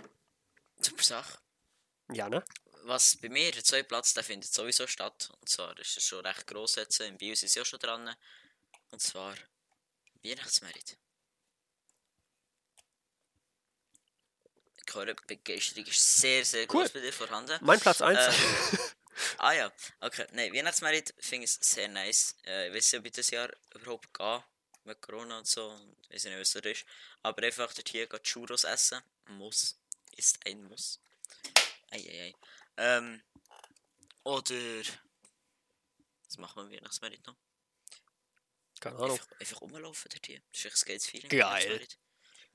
[0.81, 1.39] Super Sache.
[2.12, 2.45] Ja, ne?
[2.85, 5.33] Was bei mir, der zweite Platz, der findet sowieso statt.
[5.41, 7.01] Und zwar ist es schon recht gross jetzt.
[7.01, 8.15] In sind sie auch schon dran.
[8.91, 9.35] Und zwar
[10.23, 10.97] Weihnachtsmerit.
[14.87, 16.82] Ich höre, die Begeisterung ist sehr, sehr Cool.
[16.82, 17.59] groß bei dir vorhanden.
[17.62, 18.18] Mein Platz 1.
[18.18, 18.78] Äh,
[19.39, 20.26] ah ja, okay.
[20.32, 22.37] Nein, Weihnachtsmerit finde ich sehr nice.
[22.47, 24.45] Äh, ich weiß nicht, ob ich das Jahr überhaupt gehe.
[24.85, 25.74] Mit Corona und so.
[26.09, 26.85] Ich weiß nicht, was das ist.
[27.22, 29.01] Aber einfach dort hier geht Churros essen.
[29.28, 29.78] Muss.
[30.16, 31.01] Ist ein Muss.
[31.91, 32.35] Eieiei.
[32.76, 33.22] Ähm.
[34.24, 34.82] Oder.
[36.26, 37.37] Was machen wir Weihnachtsmerit noch?
[38.80, 39.12] Keine Ahnung.
[39.12, 40.43] Einfach, einfach rumlaufen dort hier.
[40.53, 41.28] Das ist echt ein geiles Feeling.
[41.30, 41.89] Geil.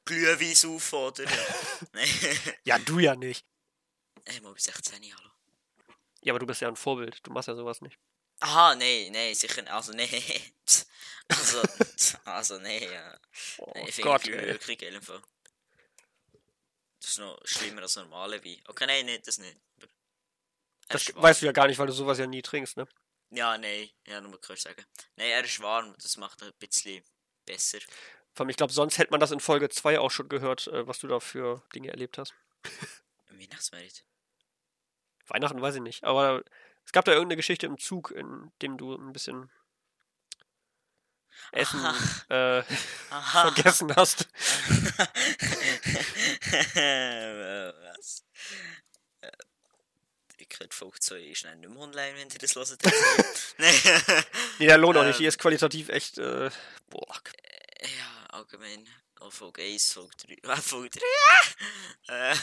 [0.06, 1.26] Glühwein saufen, oder?
[2.64, 3.46] Ja, du ja nicht.
[4.26, 5.30] Ey, mal bis 16, hallo.
[6.22, 7.20] Ja, aber du bist ja ein Vorbild.
[7.26, 7.98] Du machst ja sowas nicht.
[8.42, 9.72] Aha, nee, nee, sicher nicht.
[9.72, 10.08] Also, nee.
[11.30, 11.62] also,
[12.26, 13.20] also, nee, ja.
[13.58, 14.48] Oh Nee, ich finde Gott, ey.
[14.48, 15.22] wirklich Fall.
[17.02, 18.62] Das ist noch schlimmer als normale Wein.
[18.68, 19.58] Okay, nein, nee, das nicht.
[19.78, 19.88] Aber
[20.90, 21.24] er Das ist warm.
[21.24, 22.88] weißt du ja gar nicht, weil du sowas ja nie trinkst, ne?
[23.32, 24.84] Ja, nein, ja, nur mal kurz sagen.
[25.16, 27.04] Nein, er ist warm, das macht ihn ein bisschen
[27.46, 27.80] besser.
[28.40, 30.88] Vor allem, ich glaube, sonst hätte man das in Folge 2 auch schon gehört, äh,
[30.88, 32.34] was du da für Dinge erlebt hast.
[33.30, 34.06] Im Weihnachtsmerit.
[35.28, 36.42] Weihnachten weiß ich nicht, aber
[36.86, 39.52] es gab da irgendeine Geschichte im Zug, in dem du ein bisschen
[41.52, 41.84] Essen
[42.30, 42.64] äh,
[43.34, 44.30] vergessen hast.
[47.84, 48.24] Was?
[49.20, 49.32] Äh,
[50.38, 52.80] Ich Folge 2 schnell nicht mehr online, wenn ihr das hört.
[53.58, 54.24] Nein.
[54.60, 55.20] Nee, der lohnt auch nicht.
[55.20, 56.50] Die ist qualitativ echt, äh,
[56.90, 57.20] boah.
[57.82, 58.88] Ja, allgemein.
[59.20, 60.38] Auch Folge 1, Folge 3.
[60.50, 61.00] Ah, Folge
[62.08, 62.32] 3.
[62.32, 62.36] äh,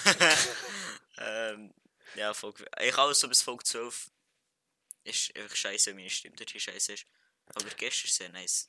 [1.53, 1.75] ähm,
[2.15, 2.67] ja, Folge.
[2.81, 4.11] Ich alles so bis Folge 12.
[5.05, 7.07] Ist einfach scheiße, wenn meine Stimme dort scheiße ist.
[7.47, 8.69] Aber gestern ist sehr nice.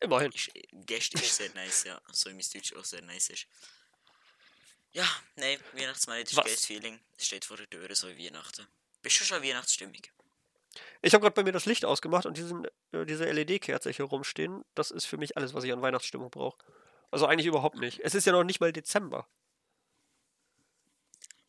[0.00, 0.30] Immerhin.
[0.32, 2.00] Ist, gestern ist sehr nice, ja.
[2.12, 3.46] So wie mein Deutsch auch sehr nice ist.
[4.92, 7.00] Ja, nein, Weihnachtsmarkt ist ein geiles Feeling.
[7.16, 8.66] Es steht vor der Tür, so wie Weihnachten.
[9.02, 10.02] Bist du schon Weihnachtsstimmung?
[11.02, 14.64] Ich habe gerade bei mir das Licht ausgemacht und diesen, äh, diese LED-Kerze hier rumstehen.
[14.74, 16.58] Das ist für mich alles, was ich an Weihnachtsstimmung brauche.
[17.10, 18.00] Also eigentlich überhaupt nicht.
[18.00, 19.26] Es ist ja noch nicht mal Dezember.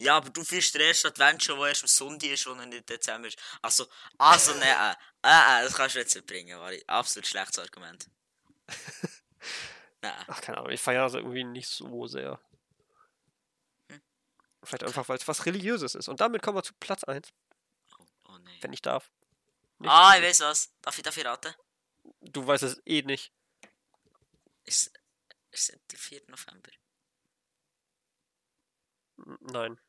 [0.02, 2.90] Ja, aber du fühlst den ersten Advent schon, wo erst am Sonntag ist, wo nicht
[2.90, 3.38] Dezember ist.
[3.62, 3.86] Also,
[4.18, 4.92] also, ne, äh,
[5.28, 6.82] äh, äh, das kannst du jetzt nicht bringen, Wari.
[6.88, 8.10] Absolut schlechtes Argument.
[10.02, 10.14] Nein.
[10.28, 10.72] Ach, keine Ahnung.
[10.72, 12.40] Ich feiere das irgendwie nicht so sehr.
[13.90, 14.02] Hm.
[14.64, 16.08] Vielleicht einfach, weil es was Religiöses ist.
[16.08, 17.49] Und damit kommen wir zu Platz 1, Oh, oh
[18.44, 18.58] nein.
[18.62, 19.12] wenn ich darf.
[19.80, 20.72] Nicht Ah, ich so- weiß was.
[20.82, 21.54] Darf ich, ich raten?
[22.22, 23.32] Du weißt es eh nicht.
[24.66, 24.92] Ist,
[25.52, 26.22] ist es der 4.
[26.28, 26.70] November?
[29.42, 29.80] Nein.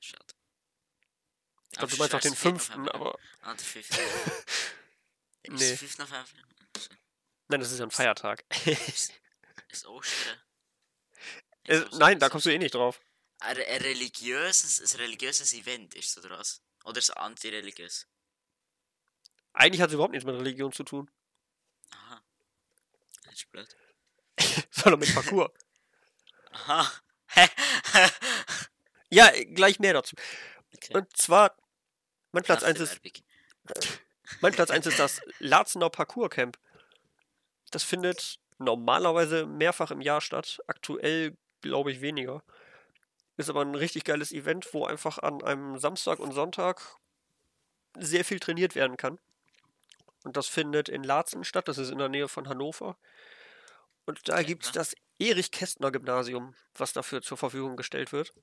[0.00, 0.24] Schade.
[1.72, 3.18] Ich glaube, du meinst auch den 5., aber.
[3.42, 3.88] Ah, der 5.
[5.42, 5.68] Ist Nee.
[5.68, 5.98] der 5.
[5.98, 6.26] November?
[7.48, 8.44] Nein, das ist ja ein Feiertag.
[8.66, 9.12] Ist,
[9.68, 10.40] ist Ostern?
[11.64, 12.30] Äh, Ist nein, da Ostern.
[12.30, 13.00] kommst du eh nicht drauf.
[13.40, 16.62] Ein, religiöses, ein religiöses Event ist es, oder was?
[16.84, 18.06] Oder ist es antireligiös?
[19.52, 21.10] Eigentlich hat es überhaupt nichts mit Religion zu tun.
[21.90, 22.22] Aha.
[23.24, 23.76] Das ist blöd.
[24.70, 25.50] Sondern mit Parcours.
[26.52, 26.90] Aha.
[29.10, 30.16] ja, gleich mehr dazu.
[30.74, 30.96] okay.
[30.96, 31.56] Und zwar,
[32.32, 33.00] mein Platz Nach 1 der ist,
[34.40, 36.58] mein Platz 1 ist das Larzener Parcours Camp.
[37.70, 40.60] Das findet normalerweise mehrfach im Jahr statt.
[40.66, 42.42] Aktuell glaube ich weniger.
[43.40, 46.98] Ist aber ein richtig geiles Event, wo einfach an einem Samstag und Sonntag
[47.98, 49.18] sehr viel trainiert werden kann.
[50.24, 52.98] Und das findet in Laatzen statt, das ist in der Nähe von Hannover.
[54.04, 54.74] Und da gibt es ja.
[54.74, 58.34] das Erich-Kästner-Gymnasium, was dafür zur Verfügung gestellt wird.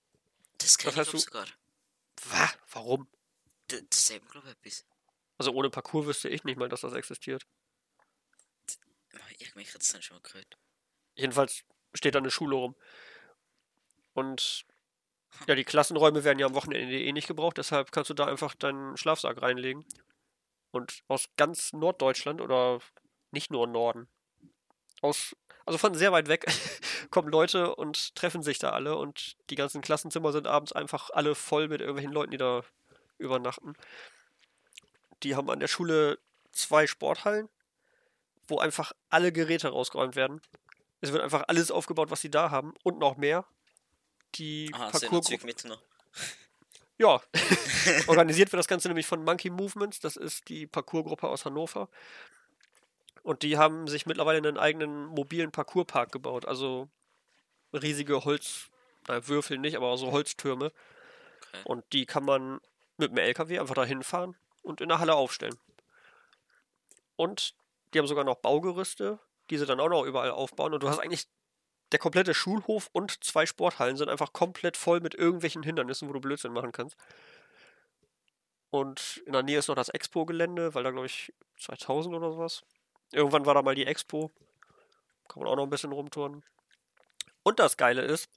[0.57, 1.45] Das heißt glaub, du- sogar.
[2.31, 2.57] Was?
[2.71, 3.07] Warum?
[3.67, 4.85] Das, das sagt mir, glaube ich, etwas.
[5.37, 7.45] Also ohne Parcours wüsste ich nicht mal, dass das existiert.
[9.37, 10.57] Ich mich das dann schon mal gehört.
[11.13, 12.75] Jedenfalls steht da eine Schule rum.
[14.15, 14.65] Und
[15.47, 18.55] ja, die Klassenräume werden ja am Wochenende eh nicht gebraucht, deshalb kannst du da einfach
[18.55, 19.85] deinen Schlafsack reinlegen.
[20.71, 22.79] Und aus ganz Norddeutschland oder
[23.31, 24.07] nicht nur Norden,
[25.01, 25.35] aus,
[25.65, 26.45] also von sehr weit weg,
[27.11, 31.35] kommen Leute und treffen sich da alle und die ganzen Klassenzimmer sind abends einfach alle
[31.35, 32.63] voll mit irgendwelchen Leuten, die da
[33.17, 33.73] übernachten.
[35.23, 36.19] Die haben an der Schule
[36.51, 37.49] zwei Sporthallen,
[38.47, 40.41] wo einfach alle Geräte rausgeräumt werden.
[41.01, 43.45] Es wird einfach alles aufgebaut, was sie da haben und noch mehr.
[44.35, 44.91] Die Aha,
[45.43, 45.81] mit noch.
[46.97, 47.21] ja,
[48.07, 51.89] organisiert wird das Ganze nämlich von Monkey Movements, das ist die Parcoursgruppe aus Hannover.
[53.23, 56.89] Und die haben sich mittlerweile einen eigenen mobilen Parcourspark gebaut, also
[57.73, 58.69] riesige Holz,
[59.07, 60.65] na, Würfel nicht, aber so Holztürme.
[60.65, 61.61] Okay.
[61.65, 62.59] Und die kann man
[62.97, 65.57] mit dem LKW einfach dahin fahren und in der Halle aufstellen.
[67.15, 67.55] Und
[67.93, 69.19] die haben sogar noch Baugerüste,
[69.49, 70.73] die sie dann auch noch überall aufbauen.
[70.73, 71.27] Und du hast eigentlich
[71.91, 76.19] der komplette Schulhof und zwei Sporthallen sind einfach komplett voll mit irgendwelchen Hindernissen, wo du
[76.19, 76.97] Blödsinn machen kannst.
[78.69, 82.63] Und in der Nähe ist noch das Expo-Gelände, weil da glaube ich 2000 oder sowas.
[83.11, 84.31] Irgendwann war da mal die Expo.
[85.29, 86.43] Kann man auch noch ein bisschen rumtouren.
[87.43, 88.29] Und das Geile ist,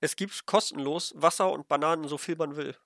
[0.00, 2.76] es gibt kostenlos Wasser und Bananen, so viel man will.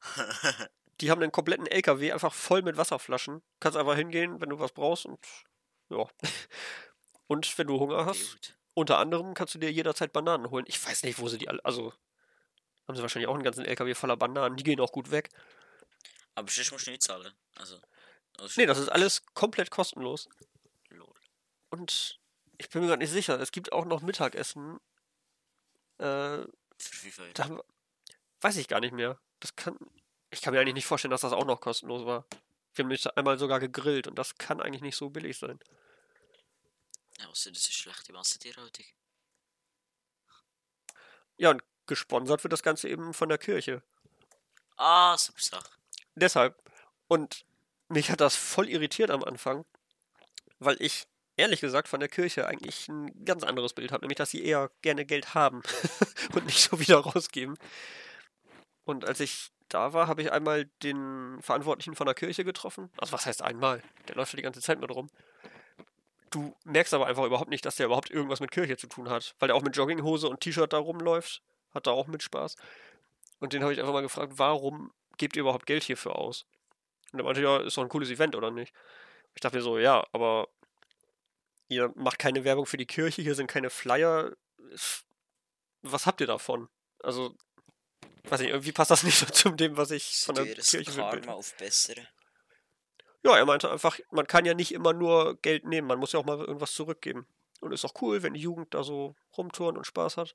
[1.00, 3.42] Die haben einen kompletten LKW einfach voll mit Wasserflaschen.
[3.58, 5.18] Kannst einfach hingehen, wenn du was brauchst und
[5.90, 6.06] ja.
[7.26, 8.59] Und wenn du Hunger hast, Gut.
[8.74, 10.64] Unter anderem kannst du dir jederzeit Bananen holen.
[10.68, 11.64] Ich weiß nicht, wo sie die alle.
[11.64, 11.92] Also
[12.86, 14.56] haben sie wahrscheinlich auch einen ganzen LKW voller Bananen.
[14.56, 15.30] Die gehen auch gut weg.
[16.34, 17.32] Aber musst du nicht zahlen.
[17.56, 17.80] Also.
[18.38, 20.28] also Nee, das ist alles komplett kostenlos.
[20.88, 21.14] Lol.
[21.70, 22.18] Und
[22.58, 23.38] ich bin mir gerade nicht sicher.
[23.40, 24.78] Es gibt auch noch Mittagessen.
[25.98, 26.48] Äh, Für
[27.02, 27.32] wie viel?
[27.34, 27.62] da
[28.40, 29.18] weiß ich gar nicht mehr.
[29.40, 29.78] Das kann.
[30.30, 32.24] Ich kann mir eigentlich nicht vorstellen, dass das auch noch kostenlos war.
[32.74, 35.58] Wir haben nicht einmal sogar gegrillt und das kann eigentlich nicht so billig sein.
[37.20, 38.86] Ja, außer das ist schlechte Massentierhaltung.
[41.36, 43.82] Ja, und gesponsert wird das Ganze eben von der Kirche.
[44.76, 45.70] Ah, super Sache.
[46.14, 46.56] Deshalb.
[47.08, 47.44] Und
[47.88, 49.64] mich hat das voll irritiert am Anfang,
[50.58, 51.06] weil ich
[51.36, 54.70] ehrlich gesagt von der Kirche eigentlich ein ganz anderes Bild habe, nämlich dass sie eher
[54.82, 55.62] gerne Geld haben
[56.34, 57.56] und nicht so wieder rausgeben.
[58.84, 62.90] Und als ich da war, habe ich einmal den Verantwortlichen von der Kirche getroffen.
[62.96, 63.82] Also was heißt einmal?
[64.08, 65.10] Der läuft ja die ganze Zeit mit rum.
[66.30, 69.34] Du merkst aber einfach überhaupt nicht, dass der überhaupt irgendwas mit Kirche zu tun hat,
[69.40, 71.42] weil der auch mit Jogginghose und T-Shirt da rumläuft.
[71.74, 72.56] Hat da auch mit Spaß.
[73.40, 76.46] Und den habe ich einfach mal gefragt, warum gebt ihr überhaupt Geld hierfür aus?
[77.12, 78.72] Und er meinte, ja, ist doch ein cooles Event, oder nicht?
[79.34, 80.48] Ich dachte mir so, ja, aber
[81.68, 84.32] ihr macht keine Werbung für die Kirche, hier sind keine Flyer.
[85.82, 86.68] Was habt ihr davon?
[87.02, 87.34] Also,
[88.24, 91.12] weiß nicht, irgendwie passt das nicht so zu dem, was ich von der Kirche Karma
[91.12, 91.36] mitbekomme.
[91.36, 92.06] auf bessere.
[93.22, 96.20] Ja, er meinte einfach, man kann ja nicht immer nur Geld nehmen, man muss ja
[96.20, 97.26] auch mal irgendwas zurückgeben.
[97.60, 100.34] Und ist auch cool, wenn die Jugend da so rumtouren und Spaß hat.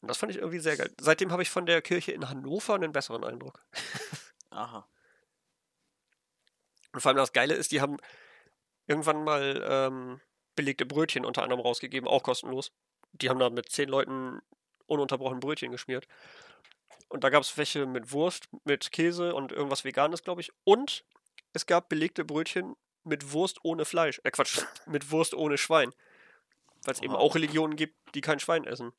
[0.00, 0.90] Und das fand ich irgendwie sehr geil.
[0.98, 3.64] Seitdem habe ich von der Kirche in Hannover einen besseren Eindruck.
[4.50, 4.88] Aha.
[6.92, 7.98] Und vor allem das Geile ist, die haben
[8.86, 10.20] irgendwann mal ähm,
[10.56, 12.72] belegte Brötchen unter anderem rausgegeben, auch kostenlos.
[13.12, 14.40] Die haben da mit zehn Leuten
[14.86, 16.08] ununterbrochen Brötchen geschmiert.
[17.08, 20.52] Und da gab es welche mit Wurst, mit Käse und irgendwas Veganes, glaube ich.
[20.64, 21.04] Und
[21.58, 24.20] es gab belegte Brötchen mit Wurst ohne Fleisch.
[24.24, 25.92] Äh, Quatsch, mit Wurst ohne Schwein.
[26.84, 28.92] Weil es eben auch Religionen gibt, die kein Schwein essen.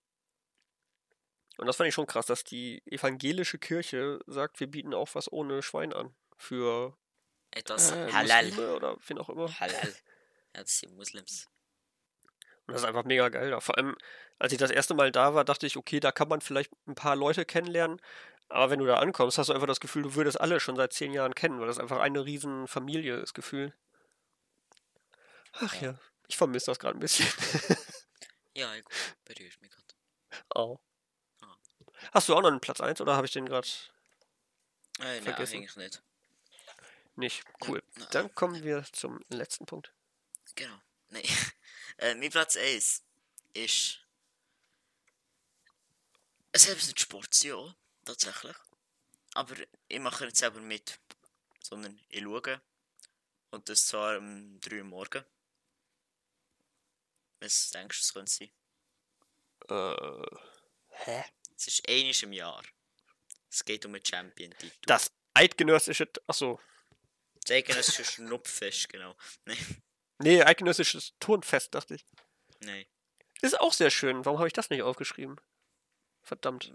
[1.58, 5.32] Und das fand ich schon krass, dass die evangelische Kirche sagt, wir bieten auch was
[5.32, 6.14] ohne Schwein an.
[6.38, 6.98] Für
[7.52, 8.46] Etwas äh, Halal.
[8.48, 9.60] Muslime oder wen auch immer.
[9.60, 9.96] Halal.
[10.56, 11.48] Ja, das sind Muslims.
[12.66, 13.60] Und das ist einfach mega geil da.
[13.60, 13.98] Vor allem,
[14.38, 16.96] als ich das erste Mal da war, dachte ich, okay, da kann man vielleicht ein
[16.96, 18.00] paar Leute kennenlernen.
[18.50, 20.92] Aber wenn du da ankommst, hast du einfach das Gefühl, du würdest alle schon seit
[20.94, 23.74] zehn Jahren kennen, weil das einfach eine riesen Familie ist, Gefühl.
[25.54, 25.92] Ach Ja.
[25.92, 27.28] ja, ich vermisse das gerade ein bisschen.
[28.56, 28.92] Ja, gut.
[29.24, 29.86] Berührt mich gerade.
[30.56, 30.80] oh.
[31.42, 31.56] Ah.
[32.12, 33.68] Hast du auch noch einen Platz 1 oder habe ich den gerade
[35.00, 35.58] Äh, nein, Vergessen.
[35.58, 36.04] eigentlich nicht.
[37.16, 37.44] nicht?
[37.66, 37.82] Cool.
[37.96, 39.94] na, Dann kommen wir zum letzten Punkt.
[40.56, 40.76] Genau.
[41.10, 41.24] Nein.
[42.00, 43.04] äh, mein Platz 1
[43.54, 44.00] ist.
[46.52, 47.76] Es ist nicht Sport, ja,
[48.10, 48.56] tatsächlich.
[49.34, 49.56] Aber
[49.88, 51.00] ich mache nicht selber mit.
[51.62, 52.62] Sondern ich schaue.
[53.52, 55.24] Und das zwar um 3 Uhr morgen.
[57.40, 58.52] Was denkst du, es könnte sein?
[59.70, 60.26] Äh,
[60.90, 61.24] hä?
[61.56, 62.64] Es ist einiges im Jahr.
[63.50, 64.78] Es geht um einen Champion-Titel.
[64.86, 66.10] Das eidgenössische.
[66.28, 66.60] Achso.
[67.42, 69.16] Das eidgenössische Schnupffest, genau.
[69.46, 69.82] Nein,
[70.22, 72.06] Nee, eidgenössisches Turnfest, dachte ich.
[72.60, 72.86] nein.
[73.42, 74.26] Ist auch sehr schön.
[74.26, 75.40] Warum habe ich das nicht aufgeschrieben?
[76.24, 76.74] Verdammt.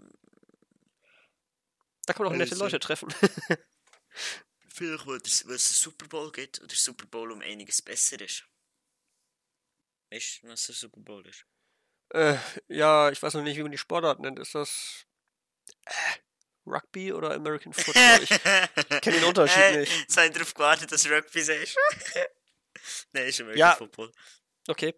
[2.05, 2.55] Da kann man auch nette.
[2.55, 3.13] Leute treffen.
[4.69, 8.45] Vielleicht, weil es einen Super Bowl gibt und der Super Bowl um einiges besser ist.
[10.11, 11.45] Weißt du, was der Super Bowl ist?
[12.13, 12.37] äh,
[12.67, 14.39] ja, ich weiß noch nicht, wie man die Sportart nennt.
[14.39, 15.05] Ist das
[15.85, 15.91] äh,
[16.65, 18.21] Rugby oder American Football?
[18.21, 18.29] Ich
[19.01, 20.09] kenne den Unterschied Äh, nicht.
[20.09, 21.77] Ich darauf gewartet, dass Rugby sagst.
[23.13, 23.75] nein, ist American Ja.
[23.75, 24.11] Football.
[24.67, 24.93] Okay.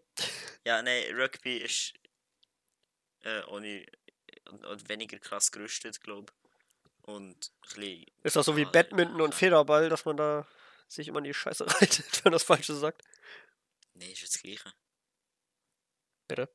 [0.65, 1.93] Ja, nein, Rugby ist
[3.23, 3.85] äh, ohne,
[4.49, 6.46] und, und weniger krass gerüstet, glaube ich.
[7.07, 8.05] Und bisschen...
[8.23, 9.33] Ist das so wie Ah, Badminton und.
[9.33, 10.45] Federball, dass man da
[10.89, 13.01] sich immer in die Scheiße reitet, wenn man das Falsche sagt?
[13.93, 14.73] Nein, ist das Gleiche.
[16.27, 16.49] Bitte?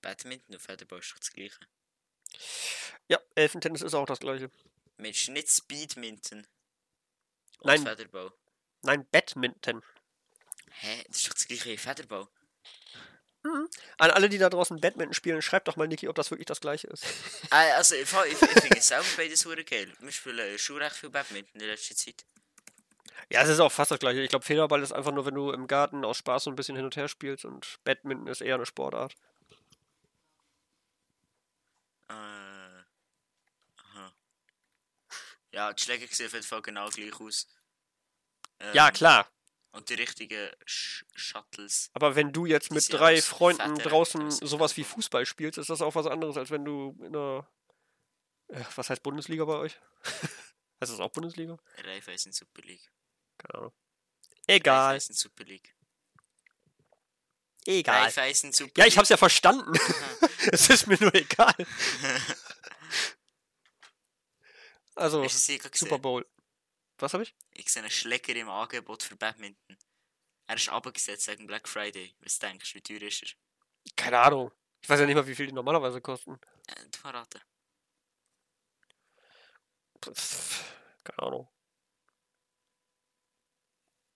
[0.00, 1.58] Badminton und Federball ist doch das Gleiche.
[3.08, 4.48] Ja, Elfentennis ist auch das gleiche.
[4.96, 6.46] Mensch, nicht Speedminton.
[7.58, 7.82] Und Nein.
[7.82, 8.32] Federball.
[8.82, 9.82] Nein, Badminton.
[10.70, 11.04] Hä?
[11.08, 12.28] Das ist doch das gleiche wie Federball.
[13.98, 16.60] An alle, die da draußen Badminton spielen, schreibt doch mal, Niki, ob das wirklich das
[16.60, 17.04] gleiche ist.
[17.50, 19.92] Äh, also, ich, ich, ich finde es selber beides super geil.
[20.00, 22.24] Wir spielen schon recht viel Badminton in letzter Zeit.
[23.30, 24.20] Ja, es ist auch fast das gleiche.
[24.20, 26.76] Ich glaube, Federball ist einfach nur, wenn du im Garten aus Spaß so ein bisschen
[26.76, 29.14] hin und her spielst und Badminton ist eher eine Sportart.
[32.08, 32.12] Äh.
[32.12, 34.12] Aha.
[35.52, 37.46] Ja, die Schläger sehen auf jeden Fall genau gleich aus.
[38.72, 39.28] Ja, Ähm, klar.
[39.74, 41.90] Und die richtigen Sh Shuttles.
[41.94, 45.96] Aber wenn du jetzt mit drei Freunden draußen sowas wie Fußball spielst, ist das auch
[45.96, 47.48] was anderes, als wenn du in einer.
[48.48, 49.80] Äh, was heißt Bundesliga bei euch?
[50.80, 51.58] heißt das auch Bundesliga?
[51.82, 52.88] Raiffeisen Super League.
[53.38, 53.72] Keine Ahnung.
[54.46, 54.92] Egal.
[54.92, 55.74] Raiffeisen Super League.
[57.66, 58.02] Egal.
[58.02, 59.14] Raiffeisen Super Ja, ich hab's League.
[59.14, 59.72] ja verstanden.
[60.52, 61.54] es ist mir nur egal.
[64.96, 65.98] Also, Super?
[65.98, 66.24] Bowl.
[67.04, 67.36] Was habe ich?
[67.52, 69.76] Ich sehe einen Schläger im Angebot für Badminton.
[70.46, 72.16] Er ist abgesetzt wegen Black Friday.
[72.20, 73.28] Was denkst du, wie teuer ist er?
[73.94, 74.50] Keine Ahnung.
[74.80, 76.40] Ich weiß ja nicht mal, wie viel die normalerweise kosten.
[76.66, 77.42] Äh, du mal raten.
[80.02, 80.74] Pff,
[81.04, 81.48] Keine Ahnung.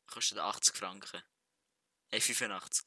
[0.07, 1.23] Kostet 80 Franken.
[2.11, 2.87] Äh, 85.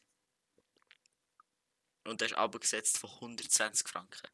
[2.06, 4.28] Und er ist abgesetzt von 120 Franken.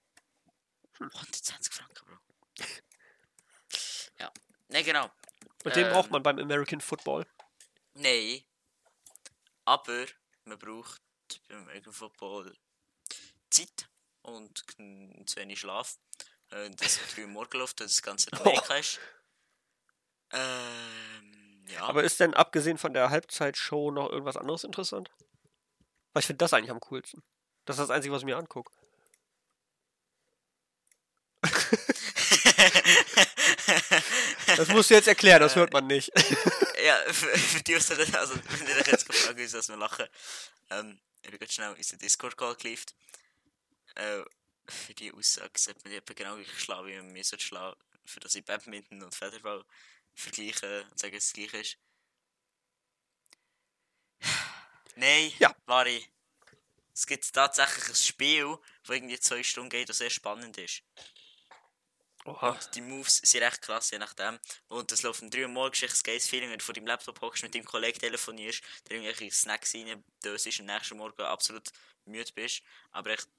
[0.97, 2.19] 120 Franken, Bro.
[4.19, 4.31] ja.
[4.69, 5.11] Ne, genau.
[5.63, 6.11] Und den braucht Ähm.
[6.13, 7.25] man beim American Football.
[7.93, 8.43] Nein.
[9.65, 10.05] Aber
[10.45, 11.01] man braucht
[11.49, 12.55] beim American Football
[13.49, 13.89] Zeit
[14.21, 14.63] und
[15.25, 15.97] zu wenig Schlaf.
[16.51, 18.99] Äh, das 3 Uhr morgen läuft, dass das Ganze in Amerika ist.
[20.31, 21.83] Ähm, ja.
[21.83, 25.09] Aber ist denn abgesehen von der Halbzeitshow noch irgendwas anderes interessant?
[26.13, 27.23] Weil ich finde das eigentlich am coolsten.
[27.65, 28.71] Das ist das Einzige, was ich mir angucke.
[34.57, 36.11] Das musst du jetzt erklären, das hört man nicht.
[36.83, 40.07] ja, für, die, was das, also, wenn ihr jetzt gefragt ist, dass wir lachen.
[40.71, 42.95] Ähm, ich bin ganz schnell in den Discord-Call geliefert.
[43.95, 44.23] Äh,
[44.67, 48.19] für die Aussage sollte man die etwa genau gleich schlagen, wie man sollte schlagen, für
[48.19, 49.63] das ich Badminton und Federball
[50.15, 51.77] vergleichen und sagen, dass es gleich ist.
[54.95, 55.55] Nein, Ja.
[55.67, 56.03] Vari.
[56.93, 60.81] Es gibt tatsächlich ein Spiel, das irgendwie zwei Stunden geht und sehr spannend ist.
[62.27, 62.49] Oha.
[62.49, 64.37] Und die Moves sind recht krass, je nachdem.
[64.67, 66.87] Und das läuft um 3 Uhr morgens, echt ein geiles Feeling, wenn du vor deinem
[66.87, 71.21] Laptop hockst, mit deinem Kollegen telefonierst, der irgendwelche Snacks rein dösest und am nächsten Morgen
[71.21, 71.69] absolut
[72.03, 72.63] müde bist.
[72.91, 73.29] Aber echt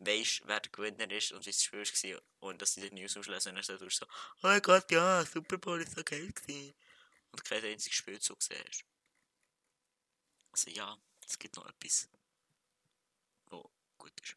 [0.00, 2.22] weisst, wer der Gewinner ist und wie das Spiel war.
[2.40, 4.06] Und dass du die News auslesen und dann so so,
[4.42, 6.74] oh Gott, ja, Super Bowl ist so geil gewesen.
[7.30, 8.84] Und kein einziges Spielzug gesehen hast.
[10.50, 12.08] Also ja, es gibt noch etwas,
[13.46, 14.36] wo gut ist.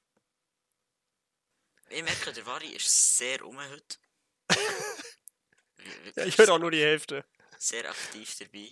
[1.90, 3.98] Ich merke, der Vari ist sehr um heute.
[6.16, 7.24] Ja, ich höre auch nur die Hälfte.
[7.58, 8.70] Sehr aktiv dabei.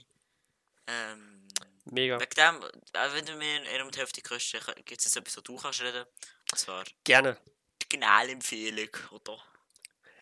[0.87, 1.47] Ähm,
[1.85, 2.19] Mega.
[2.19, 5.37] wegen dem, äh, wenn du mir in um die Hälfte kostet, gibt es jetzt etwas,
[5.37, 6.05] wo du kannst reden.
[6.51, 7.37] Und zwar Gerne.
[7.81, 9.37] die Kanalempfehlung, oder?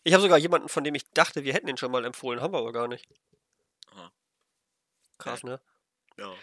[0.03, 2.53] Ich habe sogar jemanden, von dem ich dachte, wir hätten ihn schon mal empfohlen, haben
[2.53, 3.07] wir aber gar nicht.
[3.91, 4.11] Aha.
[5.17, 5.61] Krass, ne?
[6.17, 6.35] Ja.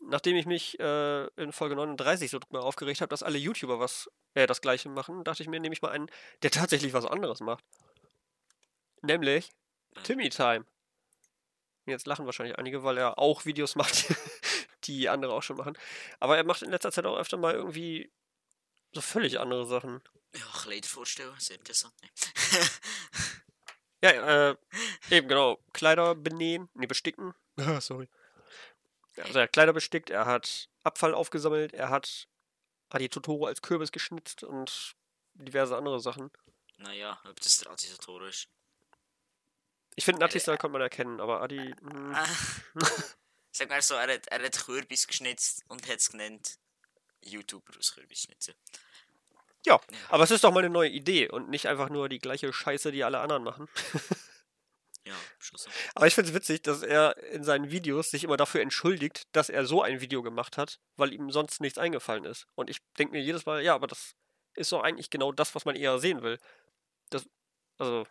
[0.00, 4.10] Nachdem ich mich äh, in Folge 39 so mal aufgeregt habe, dass alle YouTuber was,
[4.34, 6.10] äh, das gleiche machen, dachte ich mir, nehme ich mal einen,
[6.42, 7.64] der tatsächlich was anderes macht.
[9.02, 9.50] Nämlich
[9.96, 10.02] Ja.
[10.02, 10.66] Timmy Time.
[11.86, 14.14] Jetzt lachen wahrscheinlich einige, weil er auch Videos macht,
[14.84, 15.78] die andere auch schon machen.
[16.20, 18.10] Aber er macht in letzter Zeit auch öfter mal irgendwie
[18.92, 20.02] so völlig andere Sachen.
[20.34, 21.94] Ja, Kleider vorstellen, sehr interessant.
[22.02, 22.08] Ne?
[24.02, 24.56] Ja, äh,
[25.10, 25.58] eben genau.
[25.72, 27.34] Kleider benähen, nee, besticken.
[27.80, 28.08] Sorry.
[29.18, 32.28] Also er hat Kleider bestickt, er hat Abfall aufgesammelt, er hat
[32.90, 34.94] Adi Totoro als Kürbis geschnitzt und
[35.34, 36.30] diverse andere Sachen.
[36.78, 38.48] naja, ob das der Addisator ist.
[39.94, 41.74] Ich finde, Nati-Style kann man erkennen, aber Adi.
[41.80, 42.26] hm, Ah.
[43.50, 46.58] Sag mal so, er hat, er hat Kürbis geschnitzt und hat es genannt
[47.22, 48.54] YouTuber aus Kürbis schnitzen.
[49.64, 52.52] ja, aber es ist doch mal eine neue Idee und nicht einfach nur die gleiche
[52.52, 53.68] Scheiße, die alle anderen machen.
[55.06, 55.70] Ja, schon so.
[55.94, 59.48] Aber ich finde es witzig, dass er in seinen Videos sich immer dafür entschuldigt, dass
[59.48, 62.48] er so ein Video gemacht hat, weil ihm sonst nichts eingefallen ist.
[62.56, 64.16] Und ich denke mir jedes Mal, ja, aber das
[64.56, 66.40] ist doch eigentlich genau das, was man eher sehen will.
[67.10, 67.24] Das,
[67.78, 68.04] also,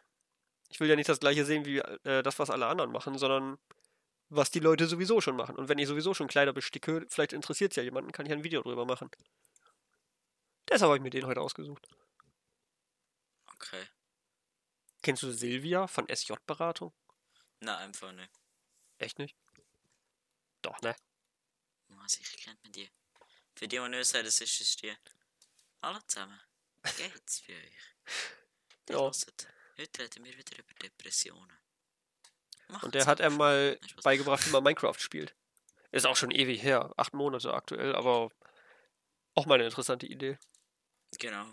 [0.70, 3.58] ich will ja nicht das gleiche sehen wie äh, das, was alle anderen machen, sondern
[4.30, 5.58] was die Leute sowieso schon machen.
[5.58, 8.46] Und wenn ich sowieso schon Kleider besticke, vielleicht interessiert es ja jemanden, kann ich ein
[8.46, 9.10] Video drüber machen.
[10.70, 11.86] Deshalb habe ich mir den heute ausgesucht.
[13.56, 13.84] Okay.
[15.06, 16.92] Kennst du Silvia von SJ-Beratung?
[17.60, 18.32] Nein, einfach nicht.
[18.98, 19.38] Echt nicht?
[20.64, 20.96] Doch, ne?
[21.90, 22.90] Ja, sicher kennt man die.
[23.54, 24.98] Für die, die nicht sagen, das ist es die.
[25.82, 26.42] Alle zusammen.
[26.98, 27.78] Geht's für euch?
[28.90, 28.98] Ja.
[28.98, 29.48] hört.
[29.78, 31.56] Heute reden wir wieder über Depressionen.
[32.70, 35.36] Macht's Und der hat er mal beigebracht, wie man Minecraft spielt.
[35.92, 38.32] Ist auch schon ewig her, acht Monate aktuell, aber
[39.36, 40.40] auch mal eine interessante Idee.
[41.20, 41.46] Genau.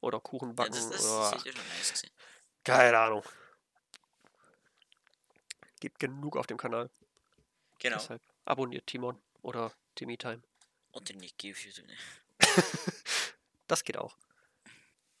[0.00, 1.42] Oder Kuchen Ja, backen das, das oder
[2.64, 3.22] keine Ahnung.
[5.80, 6.90] Gibt genug auf dem Kanal.
[7.78, 7.96] Genau.
[7.98, 10.42] Deshalb abonniert Timon oder Timmy Time.
[10.92, 11.86] Oder Niki auf YouTube.
[11.86, 11.96] ne?
[13.66, 14.16] Das geht auch.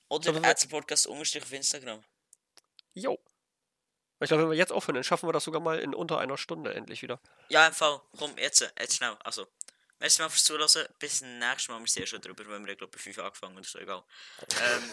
[0.08, 2.04] Oder Sollen wir- Ärzte Podcast unterstrich auf Instagram.
[2.92, 3.18] Jo.
[4.20, 6.36] Ich glaube, wenn wir jetzt aufhören, dann schaffen wir das sogar mal in unter einer
[6.36, 7.20] Stunde endlich wieder.
[7.48, 8.00] Ja, im Fall.
[8.18, 9.16] Komm, jetzt, jetzt schnell.
[9.24, 9.46] Also,
[9.98, 10.86] merci mal fürs Zuhören.
[10.98, 11.80] Bis zum nächsten Mal.
[11.80, 14.04] Wir sind ja schon drüber, weil wir, glaube ich, bei 5 angefangen ist doch egal.
[14.62, 14.90] ähm,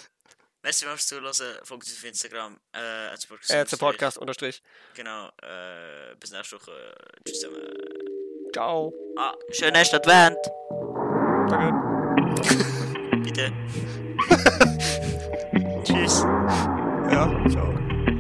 [0.64, 1.34] merci fürs Zuhören.
[1.64, 2.60] Folgt uns auf Instagram.
[2.76, 3.50] Äh, Ärzte Podcast.
[3.52, 3.80] Äh, unterstrich.
[3.80, 4.64] Podcast unterstrich.
[4.96, 5.28] Genau.
[5.42, 6.96] Äh, bis nächste Woche.
[7.26, 7.62] Tschüss zusammen.
[8.54, 8.94] Ciao.
[9.18, 10.38] Ah, schönen ersten Advent.
[11.50, 11.72] Danke.
[13.24, 13.52] Bitte.
[15.84, 16.22] Tschüss.
[17.12, 18.11] Ja, ciao.